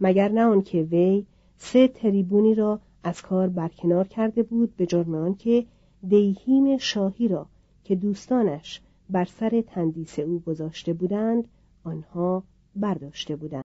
مگر 0.00 0.28
نه 0.28 0.44
آن 0.44 0.62
که 0.62 0.82
وی 0.82 1.26
سه 1.56 1.88
تریبونی 1.88 2.54
را 2.54 2.80
از 3.04 3.22
کار 3.22 3.48
برکنار 3.48 4.08
کرده 4.08 4.42
بود 4.42 4.76
به 4.76 4.86
جرم 4.86 5.14
آنکه 5.14 5.66
دیهیم 6.08 6.76
شاهی 6.78 7.28
را 7.28 7.46
که 7.84 7.94
دوستانش 7.94 8.80
بر 9.10 9.24
سر 9.24 9.64
تندیس 9.66 10.18
او 10.18 10.40
گذاشته 10.46 10.92
بودند 10.92 11.48
آنها 11.84 12.42
برداشته 12.76 13.36
بودند. 13.36 13.64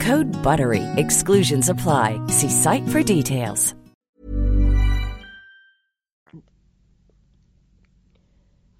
Code 0.00 0.30
BUTTERY. 0.42 0.82
Exclusions 0.96 1.68
apply. 1.68 2.20
See 2.28 2.48
site 2.48 2.88
for 2.88 3.02
details. 3.02 3.74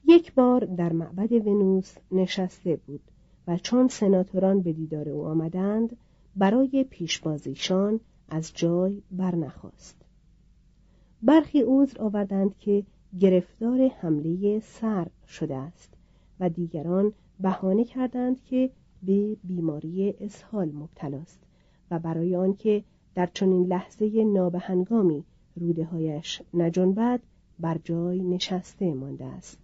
یک 0.06 0.34
بار 0.34 0.64
در 0.64 0.92
معبد 0.92 1.32
ونوس 1.32 1.94
نشسته 2.12 2.76
بود 2.86 3.00
و 3.48 3.56
چون 3.56 3.88
سناتوران 3.88 4.60
به 4.60 4.72
دیدار 4.72 5.08
او 5.08 5.26
آمدند 5.26 5.96
برای 6.36 6.86
پیشبازیشان 6.90 8.00
از 8.28 8.52
جای 8.54 9.02
برنخواست 9.10 9.96
برخی 11.22 11.62
عذر 11.66 12.02
آوردند 12.02 12.58
که 12.58 12.84
گرفتار 13.20 13.88
حمله 14.00 14.60
سر 14.60 15.06
شده 15.28 15.56
است 15.56 15.94
و 16.40 16.48
دیگران 16.48 17.12
بهانه 17.40 17.84
کردند 17.84 18.44
که 18.44 18.70
به 19.06 19.36
بیماری 19.44 20.14
اسهال 20.20 20.68
مبتلاست 20.68 21.38
و 21.90 21.98
برای 21.98 22.36
آنکه 22.36 22.84
در 23.14 23.28
چنین 23.34 23.66
لحظه 23.66 24.24
نابهنگامی 24.24 25.24
روده 25.56 25.84
هایش 25.84 26.42
نجنبد 26.54 27.20
بر 27.58 27.80
جای 27.84 28.22
نشسته 28.22 28.94
مانده 28.94 29.24
است. 29.24 29.58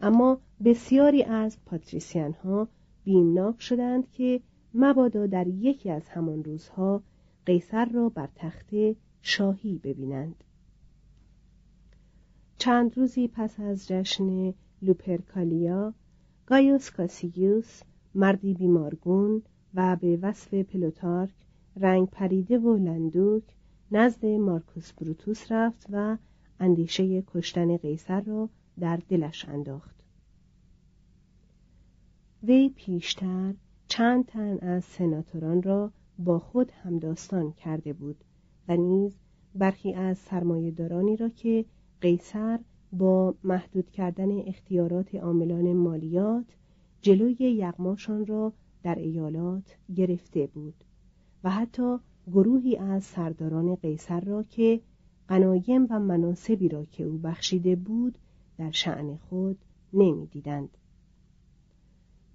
اما 0.00 0.38
بسیاری 0.64 1.22
از 1.22 1.58
پاتریسیان 1.66 2.32
ها 2.32 2.68
بیمناک 3.04 3.60
شدند 3.60 4.10
که 4.10 4.40
مبادا 4.74 5.26
در 5.26 5.46
یکی 5.46 5.90
از 5.90 6.08
همان 6.08 6.44
روزها 6.44 7.02
قیصر 7.46 7.84
را 7.84 8.08
بر 8.08 8.28
تخت 8.34 8.70
شاهی 9.22 9.80
ببینند. 9.84 10.44
چند 12.58 12.98
روزی 12.98 13.28
پس 13.28 13.60
از 13.60 13.88
جشن 13.88 14.54
لوپرکالیا 14.82 15.94
گایوس 16.50 16.90
کاسیگیوس 16.90 17.80
مردی 18.14 18.54
بیمارگون 18.54 19.42
و 19.74 19.96
به 19.96 20.18
وصف 20.22 20.54
پلوتارک 20.54 21.34
رنگ 21.76 22.08
پریده 22.10 22.58
و 22.58 22.76
لندوک 22.76 23.42
نزد 23.90 24.26
مارکوس 24.26 24.92
بروتوس 24.92 25.52
رفت 25.52 25.86
و 25.92 26.16
اندیشه 26.60 27.22
کشتن 27.22 27.76
قیصر 27.76 28.20
را 28.20 28.48
در 28.80 28.96
دلش 29.08 29.44
انداخت. 29.48 29.94
وی 32.42 32.68
پیشتر 32.68 33.54
چند 33.88 34.26
تن 34.26 34.58
از 34.58 34.84
سناتوران 34.84 35.62
را 35.62 35.92
با 36.18 36.38
خود 36.38 36.70
همداستان 36.70 37.52
کرده 37.52 37.92
بود 37.92 38.24
و 38.68 38.76
نیز 38.76 39.16
برخی 39.54 39.94
از 39.94 40.18
سرمایهدارانی 40.18 41.16
را 41.16 41.28
که 41.28 41.64
قیصر 42.00 42.58
با 42.92 43.34
محدود 43.44 43.90
کردن 43.90 44.38
اختیارات 44.38 45.14
عاملان 45.14 45.72
مالیات 45.72 46.44
جلوی 47.02 47.34
یغماشان 47.34 48.26
را 48.26 48.52
در 48.82 48.94
ایالات 48.94 49.76
گرفته 49.96 50.46
بود 50.46 50.74
و 51.44 51.50
حتی 51.50 51.96
گروهی 52.32 52.76
از 52.76 53.04
سرداران 53.04 53.74
قیصر 53.74 54.20
را 54.20 54.42
که 54.42 54.80
قنایم 55.28 55.86
و 55.90 56.00
مناسبی 56.00 56.68
را 56.68 56.84
که 56.84 57.04
او 57.04 57.18
بخشیده 57.18 57.76
بود 57.76 58.18
در 58.58 58.70
شعن 58.70 59.16
خود 59.16 59.58
نمی‌دیدند. 59.92 60.68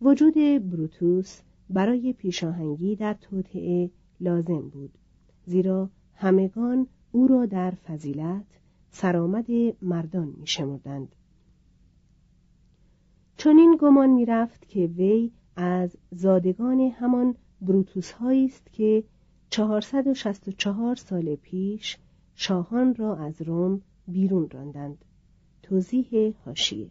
وجود 0.02 0.34
بروتوس 0.70 1.42
برای 1.70 2.14
پیشاهنگی 2.14 2.96
در 2.96 3.14
توطعه 3.14 3.90
لازم 4.20 4.70
بود 4.70 4.92
زیرا 5.46 5.90
همگان 6.14 6.88
او 7.12 7.28
را 7.28 7.46
در 7.46 7.72
فضیلت 7.72 8.46
سرآمد 8.96 9.46
مردان 9.82 10.34
می 10.38 10.48
شمردند. 10.48 11.16
چنین 13.38 13.78
گمان 13.82 14.10
می 14.10 14.26
رفت 14.26 14.68
که 14.68 14.80
وی 14.80 15.32
از 15.56 15.98
زادگان 16.12 16.80
همان 16.80 17.36
بروتوس 17.62 18.14
است 18.22 18.74
که 18.74 19.04
464 19.50 20.96
سال 20.96 21.36
پیش 21.36 21.98
شاهان 22.36 22.96
را 22.96 23.16
از 23.16 23.42
روم 23.42 23.82
بیرون 24.08 24.50
راندند. 24.50 25.06
توضیح 25.64 26.34
هاشیه 26.46 26.90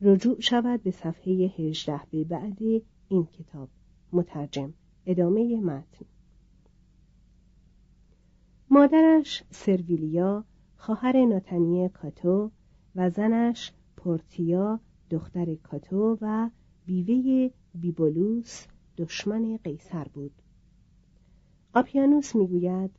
رجوع 0.00 0.40
شود 0.40 0.82
به 0.82 0.90
صفحه 0.90 1.32
18 1.32 2.00
به 2.10 2.24
بعد 2.24 2.58
این 3.08 3.26
کتاب. 3.26 3.68
مترجم. 4.12 4.72
ادامه 5.06 5.60
متن. 5.60 6.04
مادرش 8.70 9.44
سرویلیا 9.50 10.44
خواهر 10.82 11.24
ناتنی 11.24 11.88
کاتو 11.88 12.50
و 12.96 13.10
زنش 13.10 13.72
پورتیا 13.96 14.80
دختر 15.10 15.54
کاتو 15.54 16.18
و 16.20 16.50
بیوه 16.86 17.50
بیبولوس 17.74 18.66
دشمن 18.98 19.56
قیصر 19.64 20.04
بود. 20.04 20.32
آپیانوس 21.74 22.34
می‌گوید 22.34 22.90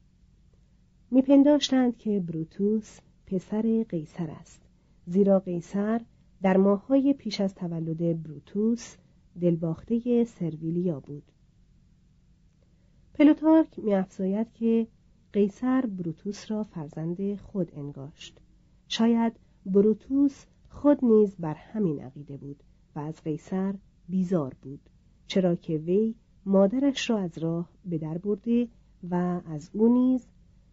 میپنداشتند 1.12 1.98
که 1.98 2.20
بروتوس 2.20 3.00
پسر 3.26 3.86
قیصر 3.90 4.32
است 4.32 4.62
زیرا 5.06 5.40
قیصر 5.40 6.02
در 6.42 6.58
ماههای 6.58 7.14
پیش 7.14 7.42
از 7.42 7.56
تولد 7.56 8.24
بروتوس 8.24 8.96
دلباخته 9.42 10.24
سرویلیا 10.24 11.00
بود. 11.00 11.32
پلوتارک 13.14 13.80
میافزاید 13.80 14.54
که 14.54 14.88
قیصر 15.34 15.86
بروتوس 15.86 16.52
را 16.52 16.64
فرزند 16.64 17.36
خود 17.36 17.72
انگاشت. 17.76 18.40
شاید 18.88 19.34
بروتوس 19.66 20.46
خود 20.70 21.06
نیز 21.06 21.36
بر 21.36 21.54
همین 21.54 22.00
عقیده 22.00 22.38
بود 22.38 22.64
و 22.96 23.00
از 23.00 23.22
قیصر 23.24 23.76
بیزار 24.10 24.56
بود 24.62 24.80
چرا 25.28 25.56
که 25.56 25.78
وی 25.78 26.16
مادرش 26.46 27.10
را 27.10 27.18
از 27.18 27.38
راه 27.38 27.70
به 27.86 27.98
در 27.98 28.18
برده 28.18 28.68
و 29.10 29.42
از 29.46 29.70
او 29.74 29.94
نیز 29.94 30.28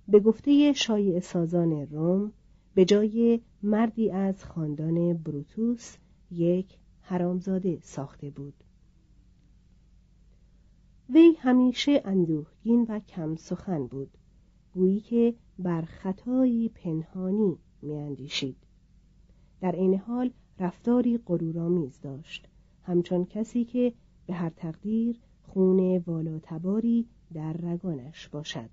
به 0.09 0.21
گفته 0.21 0.73
شایع 0.73 1.21
سازان 1.21 1.73
روم 1.73 2.33
به 2.75 2.85
جای 2.85 3.41
مردی 3.63 4.11
از 4.11 4.45
خاندان 4.45 5.13
بروتوس 5.13 5.97
یک 6.31 6.79
حرامزاده 7.01 7.79
ساخته 7.83 8.31
بود. 8.31 8.55
وی 11.11 11.35
همیشه 11.39 12.03
اندوهگین 12.05 12.87
و 12.89 12.99
کم 13.01 13.37
سخن 13.37 13.87
بود. 13.87 14.11
گویی 14.75 15.01
که 15.01 15.35
بر 15.59 15.83
خطایی 15.83 16.69
پنهانی 16.69 17.59
میاندیشید. 17.83 18.57
در 19.61 19.73
عین 19.73 19.95
حال 19.95 20.31
رفتاری 20.59 21.19
غرورآمیز 21.19 22.01
داشت. 22.01 22.49
همچون 22.83 23.25
کسی 23.25 23.65
که 23.65 23.93
به 24.27 24.35
هر 24.35 24.51
تقدیر 24.51 25.21
خون 25.43 25.99
والاتباری 26.07 27.07
در 27.35 27.53
رگانش 27.53 28.29
باشد. 28.29 28.71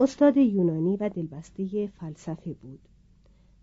استاد 0.00 0.36
یونانی 0.36 0.96
و 0.96 1.08
دلبسته 1.08 1.86
فلسفه 1.86 2.54
بود. 2.54 2.80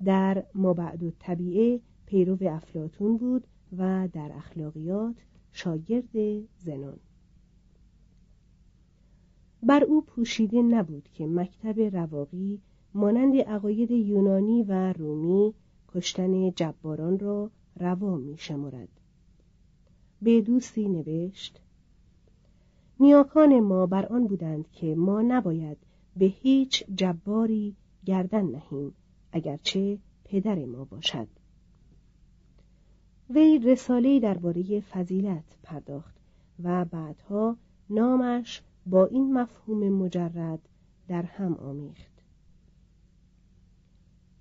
در 0.05 0.45
مابعد 0.55 1.09
طبیعه 1.19 1.79
پیرو 2.05 2.37
افلاتون 2.41 3.17
بود 3.17 3.47
و 3.77 4.09
در 4.13 4.31
اخلاقیات 4.35 5.15
شاگرد 5.51 6.17
زنون 6.57 6.99
بر 9.63 9.83
او 9.83 10.01
پوشیده 10.01 10.61
نبود 10.61 11.09
که 11.13 11.27
مکتب 11.27 11.79
رواقی 11.79 12.61
مانند 12.93 13.37
عقاید 13.37 13.91
یونانی 13.91 14.63
و 14.63 14.93
رومی 14.93 15.53
کشتن 15.87 16.51
جباران 16.51 17.19
را 17.19 17.51
روا 17.79 18.17
می 18.17 18.37
شمرد. 18.37 18.89
به 20.21 20.41
دوستی 20.41 20.89
نوشت 20.89 21.61
نیاکان 22.99 23.59
ما 23.59 23.85
بر 23.85 24.05
آن 24.05 24.27
بودند 24.27 24.71
که 24.71 24.95
ما 24.95 25.21
نباید 25.21 25.77
به 26.17 26.25
هیچ 26.25 26.83
جباری 26.95 27.75
گردن 28.05 28.45
نهیم 28.45 28.93
اگرچه 29.31 29.97
پدر 30.23 30.65
ما 30.65 30.85
باشد 30.85 31.27
وی 33.29 33.59
رساله 33.59 34.19
درباره 34.19 34.79
فضیلت 34.79 35.43
پرداخت 35.63 36.15
و 36.63 36.85
بعدها 36.85 37.57
نامش 37.89 38.61
با 38.85 39.05
این 39.05 39.33
مفهوم 39.33 39.89
مجرد 39.89 40.59
در 41.07 41.23
هم 41.23 41.53
آمیخت. 41.53 42.21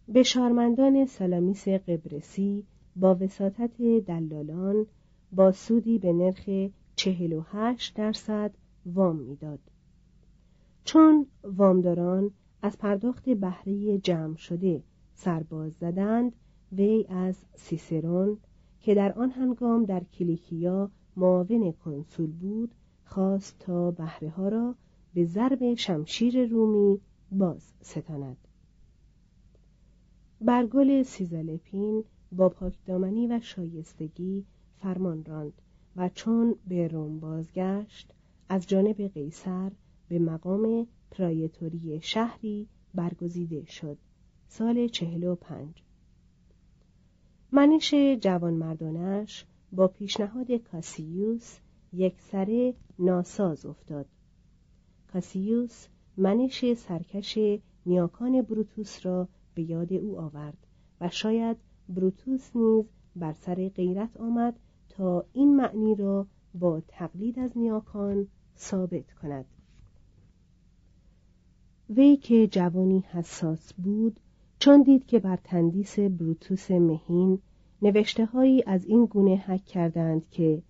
به 0.09 0.22
شارمندان 0.22 1.07
سلامیس 1.07 1.68
قبرسی 1.68 2.64
با 2.96 3.14
وساطت 3.20 3.83
دلالان 4.07 4.87
با 5.33 5.52
سودی 5.52 5.98
به 5.98 6.12
نرخ 6.12 6.70
چهل 6.96 7.33
و 7.33 7.40
هشت 7.40 7.96
درصد 7.96 8.54
وام 8.87 9.16
می‌داد. 9.16 9.61
چون 10.85 11.26
وامداران 11.44 12.30
از 12.62 12.78
پرداخت 12.78 13.28
بهره 13.28 13.98
جمع 13.98 14.37
شده 14.37 14.83
سرباز 15.14 15.72
زدند 15.72 16.33
وی 16.72 17.07
از 17.09 17.44
سیسرون 17.54 18.38
که 18.80 18.94
در 18.94 19.12
آن 19.12 19.30
هنگام 19.30 19.85
در 19.85 20.04
کلیکیا 20.04 20.90
معاون 21.16 21.72
کنسول 21.72 22.30
بود 22.30 22.74
خواست 23.05 23.59
تا 23.59 23.90
بهره 23.90 24.31
ها 24.31 24.49
را 24.49 24.75
به 25.14 25.25
ضرب 25.25 25.75
شمشیر 25.75 26.47
رومی 26.47 27.01
باز 27.33 27.73
ستاند. 27.83 28.37
برگل 30.40 31.03
سیزالپین 31.03 32.05
با 32.33 32.49
پاکدامنی 32.49 33.27
و 33.27 33.40
شایستگی 33.40 34.45
فرمان 34.83 35.25
راند 35.25 35.53
و 35.97 36.09
چون 36.09 36.57
به 36.69 36.88
روم 36.88 37.21
بازگشت 37.21 38.12
از 38.49 38.67
جانب 38.67 39.03
قیصر 39.14 39.71
به 40.09 40.19
مقام 40.19 40.87
پرایتوری 41.11 42.01
شهری 42.03 42.69
برگزیده 42.95 43.64
شد. 43.64 43.99
سال 44.49 44.88
چهل 44.88 45.25
و 45.25 45.35
پنج. 45.35 45.83
منش 47.53 47.95
جوانمردانش 48.21 49.45
با 49.73 49.88
پیشنهاد 49.88 50.53
کاسیوس 50.53 51.57
یک 51.94 52.20
سره 52.20 52.74
ناساز 52.98 53.66
افتاد. 53.66 54.07
کاسیوس 55.12 55.87
منش 56.16 56.74
سرکش 56.74 57.38
نیاکان 57.87 58.42
بروتوس 58.42 59.07
را 59.07 59.28
به 59.54 59.62
یاد 59.62 59.92
او 59.92 60.18
آورد 60.18 60.66
و 61.00 61.09
شاید 61.09 61.57
بروتوس 61.88 62.57
نیز 62.57 62.85
بر 63.16 63.33
سر 63.33 63.68
غیرت 63.68 64.16
آمد 64.16 64.59
تا 64.88 65.24
این 65.33 65.57
معنی 65.57 65.94
را 65.94 66.26
با 66.54 66.80
تقلید 66.88 67.38
از 67.38 67.59
نیاکان 67.59 68.26
ثابت 68.57 69.12
کند. 69.12 69.44
وی 71.90 72.16
که 72.16 72.46
جوانی 72.46 73.04
حساس 73.11 73.74
بود 73.74 74.20
چون 74.59 74.83
دید 74.83 75.07
که 75.07 75.18
بر 75.18 75.37
تندیس 75.37 75.98
بروتوس 75.98 76.70
مهین 76.70 77.38
نوشته 77.83 78.24
هایی 78.26 78.62
از 78.66 78.85
این 78.85 79.07
گونه 79.07 79.37
حک 79.37 79.64
کردند 79.64 80.28
که 80.30 80.62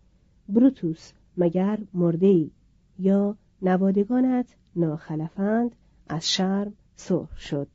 بروتوس 0.48 1.12
مگر 1.36 1.78
مرده 1.94 2.26
ای 2.26 2.50
یا 2.98 3.36
نوادگانت 3.62 4.46
ناخلفند 4.76 5.76
از 6.08 6.32
شرم 6.32 6.72
سرخ 6.96 7.38
شد. 7.38 7.68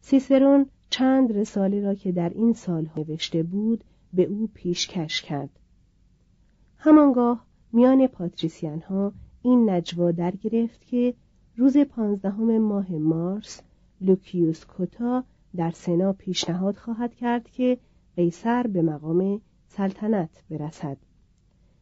سیسرون 0.00 0.66
چند 0.90 1.32
رساله 1.32 1.80
را 1.80 1.94
که 1.94 2.12
در 2.12 2.28
این 2.28 2.52
سال 2.52 2.88
نوشته 2.96 3.42
بود 3.42 3.84
به 4.12 4.22
او 4.22 4.50
پیشکش 4.54 5.22
کرد. 5.22 5.50
همانگاه 6.78 7.46
میان 7.72 8.06
پاتریسیان 8.06 8.80
ها 8.80 9.12
این 9.42 9.70
نجوا 9.70 10.10
در 10.10 10.30
گرفت 10.30 10.86
که 10.86 11.14
روز 11.56 11.78
پانزدهم 11.78 12.58
ماه 12.58 12.92
مارس 12.92 13.62
لوکیوس 14.00 14.64
کوتا 14.64 15.24
در 15.56 15.70
سنا 15.70 16.12
پیشنهاد 16.12 16.76
خواهد 16.76 17.14
کرد 17.14 17.50
که 17.50 17.78
قیصر 18.16 18.66
به 18.66 18.82
مقام 18.82 19.40
سلطنت 19.68 20.44
برسد. 20.50 20.96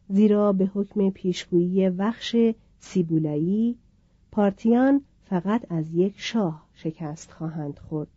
زیرا 0.09 0.53
به 0.53 0.71
حکم 0.73 1.09
پیشگویی 1.09 1.89
وخش 1.89 2.35
سیبولایی 2.79 3.77
پارتیان 4.31 5.01
فقط 5.23 5.71
از 5.71 5.93
یک 5.93 6.13
شاه 6.17 6.65
شکست 6.73 7.31
خواهند 7.31 7.79
خورد. 7.79 8.07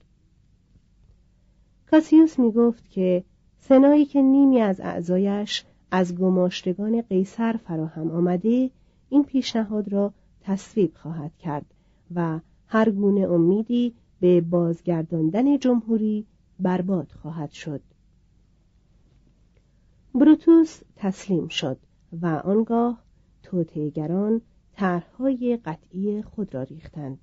کاسیوس 1.90 2.38
می 2.38 2.52
گفت 2.52 2.90
که 2.90 3.24
سنایی 3.60 4.04
که 4.04 4.22
نیمی 4.22 4.60
از 4.60 4.80
اعضایش 4.80 5.64
از 5.90 6.16
گماشتگان 6.16 7.02
قیصر 7.02 7.56
فراهم 7.56 8.10
آمده 8.10 8.70
این 9.08 9.24
پیشنهاد 9.24 9.92
را 9.92 10.12
تصویب 10.40 10.92
خواهد 10.94 11.36
کرد 11.38 11.66
و 12.14 12.40
هر 12.66 12.90
گونه 12.90 13.20
امیدی 13.20 13.94
به 14.20 14.40
بازگرداندن 14.40 15.58
جمهوری 15.58 16.26
برباد 16.60 17.12
خواهد 17.22 17.50
شد. 17.50 17.80
بروتوس 20.14 20.80
تسلیم 20.96 21.48
شد 21.48 21.78
و 22.22 22.26
آنگاه 22.26 23.02
توتهگران 23.42 24.40
طرحهای 24.72 25.58
قطعی 25.64 26.22
خود 26.22 26.54
را 26.54 26.62
ریختند. 26.62 27.18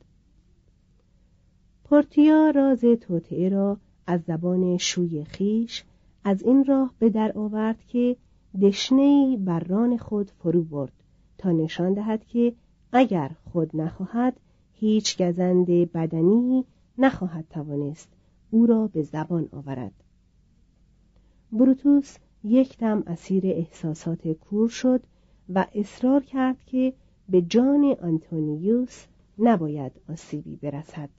پورتیا 1.83 2.49
راز 2.49 2.81
توطعه 3.01 3.49
را 3.49 3.77
از 4.07 4.21
زبان 4.21 4.77
شوی 4.77 5.23
خیش 5.23 5.83
از 6.23 6.43
این 6.43 6.65
راه 6.65 6.93
به 6.99 7.09
در 7.09 7.37
آورد 7.37 7.83
که 7.87 8.15
دشنهای 8.61 9.37
بر 9.37 9.59
ران 9.59 9.97
خود 9.97 10.31
فرو 10.31 10.63
برد 10.63 10.93
تا 11.37 11.51
نشان 11.51 11.93
دهد 11.93 12.25
که 12.25 12.53
اگر 12.91 13.31
خود 13.51 13.75
نخواهد 13.75 14.39
هیچ 14.73 15.21
گزند 15.21 15.65
بدنی 15.65 16.65
نخواهد 16.97 17.45
توانست 17.49 18.09
او 18.51 18.65
را 18.65 18.87
به 18.87 19.03
زبان 19.03 19.49
آورد. 19.51 19.93
بروتوس 21.51 22.17
یک 22.45 22.77
دم 22.77 23.03
اسیر 23.07 23.47
احساسات 23.47 24.27
کور 24.27 24.69
شد 24.69 25.01
و 25.53 25.65
اصرار 25.75 26.23
کرد 26.23 26.63
که 26.65 26.93
به 27.29 27.41
جان 27.41 27.95
آنتونیوس 28.01 29.05
نباید 29.39 29.91
آسیبی 30.09 30.55
برسد. 30.55 31.09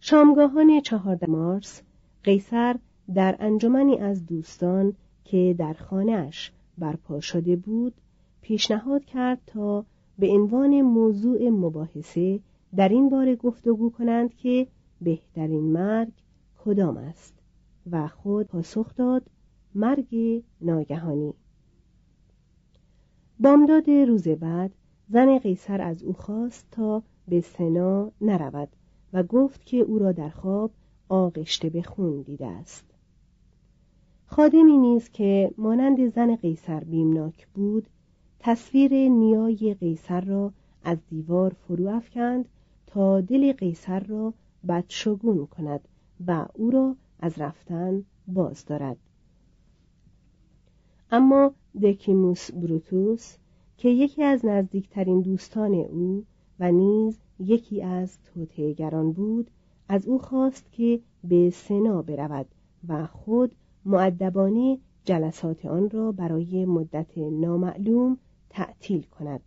شامگاهان 0.00 0.80
چهارده 0.80 1.30
مارس 1.30 1.82
قیصر 2.24 2.76
در 3.14 3.36
انجمنی 3.40 3.98
از 3.98 4.26
دوستان 4.26 4.94
که 5.24 5.54
در 5.58 5.72
خانهاش 5.72 6.52
برپا 6.78 7.20
شده 7.20 7.56
بود 7.56 7.94
پیشنهاد 8.40 9.04
کرد 9.04 9.40
تا 9.46 9.84
به 10.18 10.28
عنوان 10.28 10.82
موضوع 10.82 11.48
مباحثه 11.48 12.40
در 12.76 12.88
این 12.88 13.08
باره 13.08 13.36
گفتگو 13.36 13.90
کنند 13.90 14.34
که 14.34 14.66
بهترین 15.00 15.72
مرگ 15.72 16.12
کدام 16.64 16.96
است. 16.96 17.35
و 17.90 18.08
خود 18.08 18.46
پاسخ 18.46 18.94
داد 18.94 19.22
مرگ 19.74 20.42
ناگهانی. 20.60 21.34
بامداد 23.40 23.90
روز 23.90 24.28
بعد 24.28 24.70
زن 25.08 25.38
قیصر 25.38 25.80
از 25.80 26.02
او 26.02 26.12
خواست 26.12 26.66
تا 26.70 27.02
به 27.28 27.40
سنا 27.40 28.12
نرود 28.20 28.68
و 29.12 29.22
گفت 29.22 29.66
که 29.66 29.76
او 29.76 29.98
را 29.98 30.12
در 30.12 30.30
خواب 30.30 30.70
آغشته 31.08 31.70
به 31.70 31.82
خون 31.82 32.22
دیده 32.22 32.46
است. 32.46 32.84
خادمی 34.26 34.78
نیز 34.78 35.08
که 35.08 35.50
مانند 35.58 36.08
زن 36.08 36.36
قیصر 36.36 36.84
بیمناک 36.84 37.46
بود 37.54 37.86
تصویر 38.40 39.08
نیای 39.08 39.74
قیصر 39.80 40.20
را 40.20 40.52
از 40.84 40.98
دیوار 41.10 41.52
فرو 41.52 41.88
افکند 41.88 42.48
تا 42.86 43.20
دل 43.20 43.52
قیصر 43.52 44.00
را 44.00 44.34
بدشگون 44.68 45.46
کند 45.46 45.80
و 46.26 46.46
او 46.54 46.70
را 46.70 46.96
از 47.20 47.38
رفتن 47.38 48.04
باز 48.28 48.64
دارد. 48.64 48.96
اما 51.10 51.52
دکیموس 51.82 52.50
بروتوس 52.50 53.36
که 53.76 53.88
یکی 53.88 54.22
از 54.22 54.46
نزدیکترین 54.46 55.20
دوستان 55.20 55.74
او 55.74 56.24
و 56.60 56.72
نیز 56.72 57.18
یکی 57.40 57.82
از 57.82 58.18
توتهگران 58.22 59.12
بود 59.12 59.50
از 59.88 60.06
او 60.06 60.18
خواست 60.18 60.72
که 60.72 61.00
به 61.24 61.50
سنا 61.50 62.02
برود 62.02 62.46
و 62.88 63.06
خود 63.06 63.52
معدبانه 63.84 64.78
جلسات 65.04 65.66
آن 65.66 65.90
را 65.90 66.12
برای 66.12 66.64
مدت 66.64 67.18
نامعلوم 67.18 68.18
تعطیل 68.50 69.02
کند. 69.02 69.40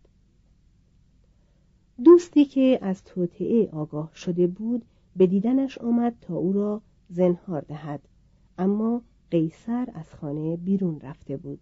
دوستی 2.04 2.44
که 2.44 2.78
از 2.82 3.04
توطعه 3.04 3.68
آگاه 3.72 4.10
شده 4.14 4.46
بود 4.46 4.84
به 5.16 5.26
دیدنش 5.26 5.78
آمد 5.78 6.14
تا 6.20 6.34
او 6.34 6.52
را 6.52 6.82
زنهار 7.10 7.60
دهد. 7.60 8.00
اما 8.58 9.02
قیصر 9.30 9.88
از 9.94 10.14
خانه 10.14 10.56
بیرون 10.56 11.00
رفته 11.00 11.36
بود. 11.36 11.60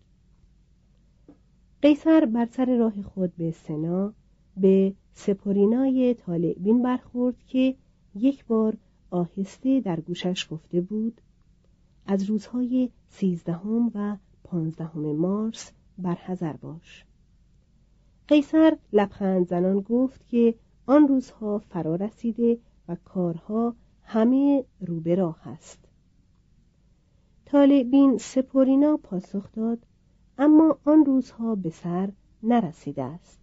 قیصر 1.83 2.25
بر 2.25 2.49
سر 2.53 2.77
راه 2.77 3.03
خود 3.03 3.37
به 3.37 3.51
سنا 3.51 4.13
به 4.57 4.95
سپورینای 5.15 6.15
طالعبین 6.15 6.83
برخورد 6.83 7.37
که 7.47 7.75
یک 8.15 8.45
بار 8.45 8.77
آهسته 9.11 9.81
در 9.81 10.01
گوشش 10.01 10.47
گفته 10.51 10.81
بود 10.81 11.21
از 12.07 12.25
روزهای 12.25 12.91
سیزدهم 13.09 13.91
و 13.95 14.17
پانزدهم 14.45 15.17
مارس 15.17 15.73
برحذر 15.99 16.53
باش. 16.53 17.05
قیصر 18.29 18.77
لبخند 18.93 19.49
زنان 19.49 19.81
گفت 19.81 20.29
که 20.29 20.55
آن 20.87 21.09
روزها 21.09 21.59
فرا 21.59 21.95
رسیده 21.95 22.59
و 22.89 22.97
کارها 23.05 23.75
همه 24.11 24.64
رو 24.81 25.01
به 25.01 25.14
راه 25.14 25.49
است. 25.49 25.79
طالبین 27.44 28.18
سپورینا 28.18 28.97
پاسخ 28.97 29.53
داد 29.53 29.79
اما 30.38 30.79
آن 30.85 31.05
روزها 31.05 31.55
به 31.55 31.71
سر 31.71 32.12
نرسیده 32.42 33.03
است. 33.03 33.40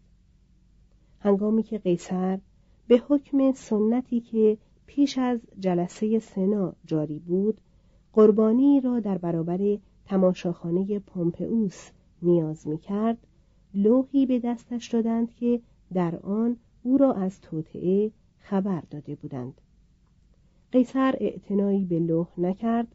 هنگامی 1.19 1.63
که 1.63 1.78
قیصر 1.78 2.39
به 2.88 3.04
حکم 3.08 3.51
سنتی 3.51 4.21
که 4.21 4.58
پیش 4.86 5.17
از 5.17 5.39
جلسه 5.60 6.19
سنا 6.19 6.73
جاری 6.86 7.19
بود 7.19 7.62
قربانی 8.13 8.82
را 8.82 8.99
در 8.99 9.17
برابر 9.17 9.78
تماشاخانه 10.06 10.99
پومپئوس 10.99 11.89
نیاز 12.21 12.67
می 12.67 12.78
کرد 12.78 13.17
لوحی 13.73 14.25
به 14.25 14.39
دستش 14.39 14.88
دادند 14.88 15.34
که 15.34 15.62
در 15.93 16.15
آن 16.15 16.58
او 16.84 16.97
را 16.97 17.13
از 17.13 17.41
توطعه 17.41 18.12
خبر 18.39 18.84
داده 18.89 19.15
بودند. 19.15 19.62
قیصر 20.75 21.15
اعتنایی 21.19 21.85
به 21.85 21.99
لوح 21.99 22.27
نکرد 22.38 22.88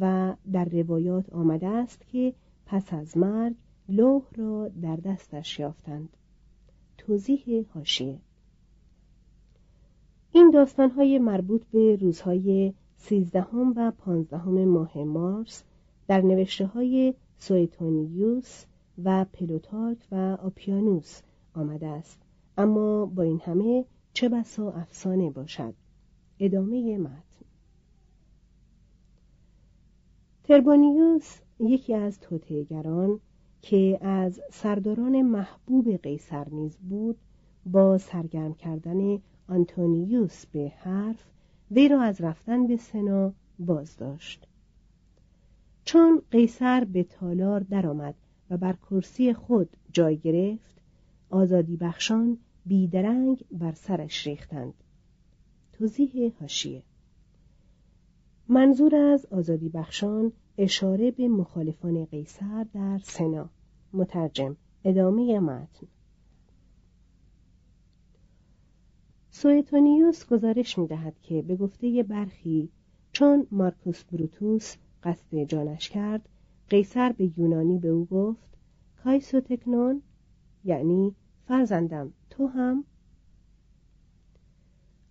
و 0.00 0.34
در 0.52 0.64
روایات 0.64 1.32
آمده 1.32 1.66
است 1.66 2.06
که 2.08 2.34
پس 2.66 2.94
از 2.94 3.16
مرگ 3.16 3.54
لوح 3.88 4.22
را 4.36 4.68
در 4.68 4.96
دستش 4.96 5.58
یافتند. 5.58 6.08
توضیح 6.98 7.64
حاشیه 7.74 8.18
این 10.32 10.50
داستانهای 10.50 11.18
مربوط 11.18 11.62
به 11.72 11.96
روزهای 11.96 12.72
سیزدهم 12.96 13.72
و 13.76 13.90
پانزدهم 13.90 14.64
ماه 14.64 14.98
مارس 14.98 15.64
در 16.08 16.20
نوشته 16.20 16.66
های 16.66 17.14
سویتونیوس 17.38 18.64
و 19.04 19.24
پلوتارک 19.24 19.98
و 20.12 20.16
آپیانوس 20.42 21.22
آمده 21.54 21.86
است. 21.86 22.18
اما 22.58 23.06
با 23.06 23.22
این 23.22 23.40
همه 23.44 23.84
چه 24.12 24.28
بسا 24.28 24.70
افسانه 24.70 25.30
باشد؟ 25.30 25.74
ادامه 26.40 26.98
متن 26.98 27.25
تربانیوس 30.48 31.38
یکی 31.60 31.94
از 31.94 32.20
توتهگران 32.20 33.20
که 33.62 33.98
از 34.00 34.40
سرداران 34.50 35.22
محبوب 35.22 35.96
قیصر 35.96 36.48
نیز 36.48 36.76
بود 36.76 37.16
با 37.66 37.98
سرگرم 37.98 38.54
کردن 38.54 39.18
آنتونیوس 39.48 40.46
به 40.46 40.72
حرف 40.76 41.24
وی 41.70 41.88
را 41.88 42.02
از 42.02 42.20
رفتن 42.20 42.66
به 42.66 42.76
سنا 42.76 43.32
باز 43.58 43.96
داشت 43.96 44.46
چون 45.84 46.22
قیصر 46.30 46.84
به 46.84 47.04
تالار 47.04 47.60
درآمد 47.60 48.14
و 48.50 48.56
بر 48.56 48.72
کرسی 48.72 49.32
خود 49.32 49.68
جای 49.92 50.16
گرفت 50.16 50.80
آزادی 51.30 51.76
بخشان 51.76 52.38
بیدرنگ 52.66 53.44
بر 53.50 53.72
سرش 53.72 54.26
ریختند. 54.26 54.74
توضیح 55.72 56.32
هاشیه 56.40 56.82
منظور 58.48 58.96
از 58.96 59.26
آزادی 59.26 59.68
بخشان 59.68 60.32
اشاره 60.58 61.10
به 61.10 61.28
مخالفان 61.28 62.04
قیصر 62.04 62.66
در 62.74 62.98
سنا. 63.02 63.50
مترجم 63.92 64.56
ادامه 64.84 65.40
متن. 65.40 65.86
سویتونیوس 69.30 70.26
گزارش 70.26 70.78
می 70.78 70.86
دهد 70.86 71.20
که 71.22 71.42
به 71.42 71.56
گفته 71.56 72.02
برخی 72.02 72.68
چون 73.12 73.46
مارکوس 73.50 74.04
بروتوس 74.04 74.76
قصد 75.02 75.36
جانش 75.36 75.88
کرد 75.88 76.28
قیصر 76.68 77.12
به 77.12 77.30
یونانی 77.36 77.78
به 77.78 77.88
او 77.88 78.04
گفت 78.04 78.58
کایسو 79.04 79.40
تکنون؟ 79.40 80.02
یعنی 80.64 81.14
فرزندم 81.48 82.12
تو 82.30 82.46
هم؟ 82.46 82.84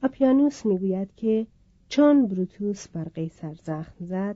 آپیانوس 0.03 0.65
می‌گوید 0.65 1.15
که 1.15 1.47
چون 1.89 2.27
بروتوس 2.27 2.87
بر 2.87 3.03
قیصر 3.03 3.53
زخم 3.53 4.05
زد 4.05 4.35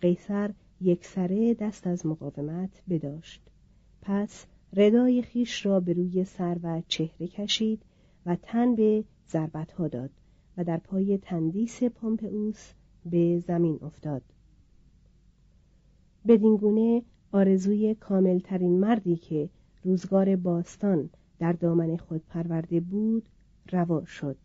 قیصر 0.00 0.50
یک 0.80 1.04
سره 1.04 1.54
دست 1.54 1.86
از 1.86 2.06
مقاومت 2.06 2.82
بداشت. 2.88 3.42
پس 4.02 4.46
ردای 4.72 5.22
خیش 5.22 5.66
را 5.66 5.80
به 5.80 5.92
روی 5.92 6.24
سر 6.24 6.56
و 6.62 6.82
چهره 6.88 7.26
کشید 7.26 7.82
و 8.26 8.36
تن 8.42 8.74
به 8.74 9.04
ضربت 9.28 9.72
ها 9.72 9.88
داد 9.88 10.10
و 10.56 10.64
در 10.64 10.76
پای 10.76 11.18
تندیس 11.18 11.82
پومپئوس 11.82 12.72
به 13.06 13.42
زمین 13.46 13.78
افتاد. 13.82 14.22
بدینگونه 16.28 17.02
آرزوی 17.32 17.94
کاملترین 17.94 18.80
مردی 18.80 19.16
که 19.16 19.48
روزگار 19.84 20.36
باستان 20.36 21.10
در 21.38 21.52
دامن 21.52 21.96
خود 21.96 22.22
پرورده 22.28 22.80
بود 22.80 23.28
روا 23.72 24.04
شد. 24.04 24.36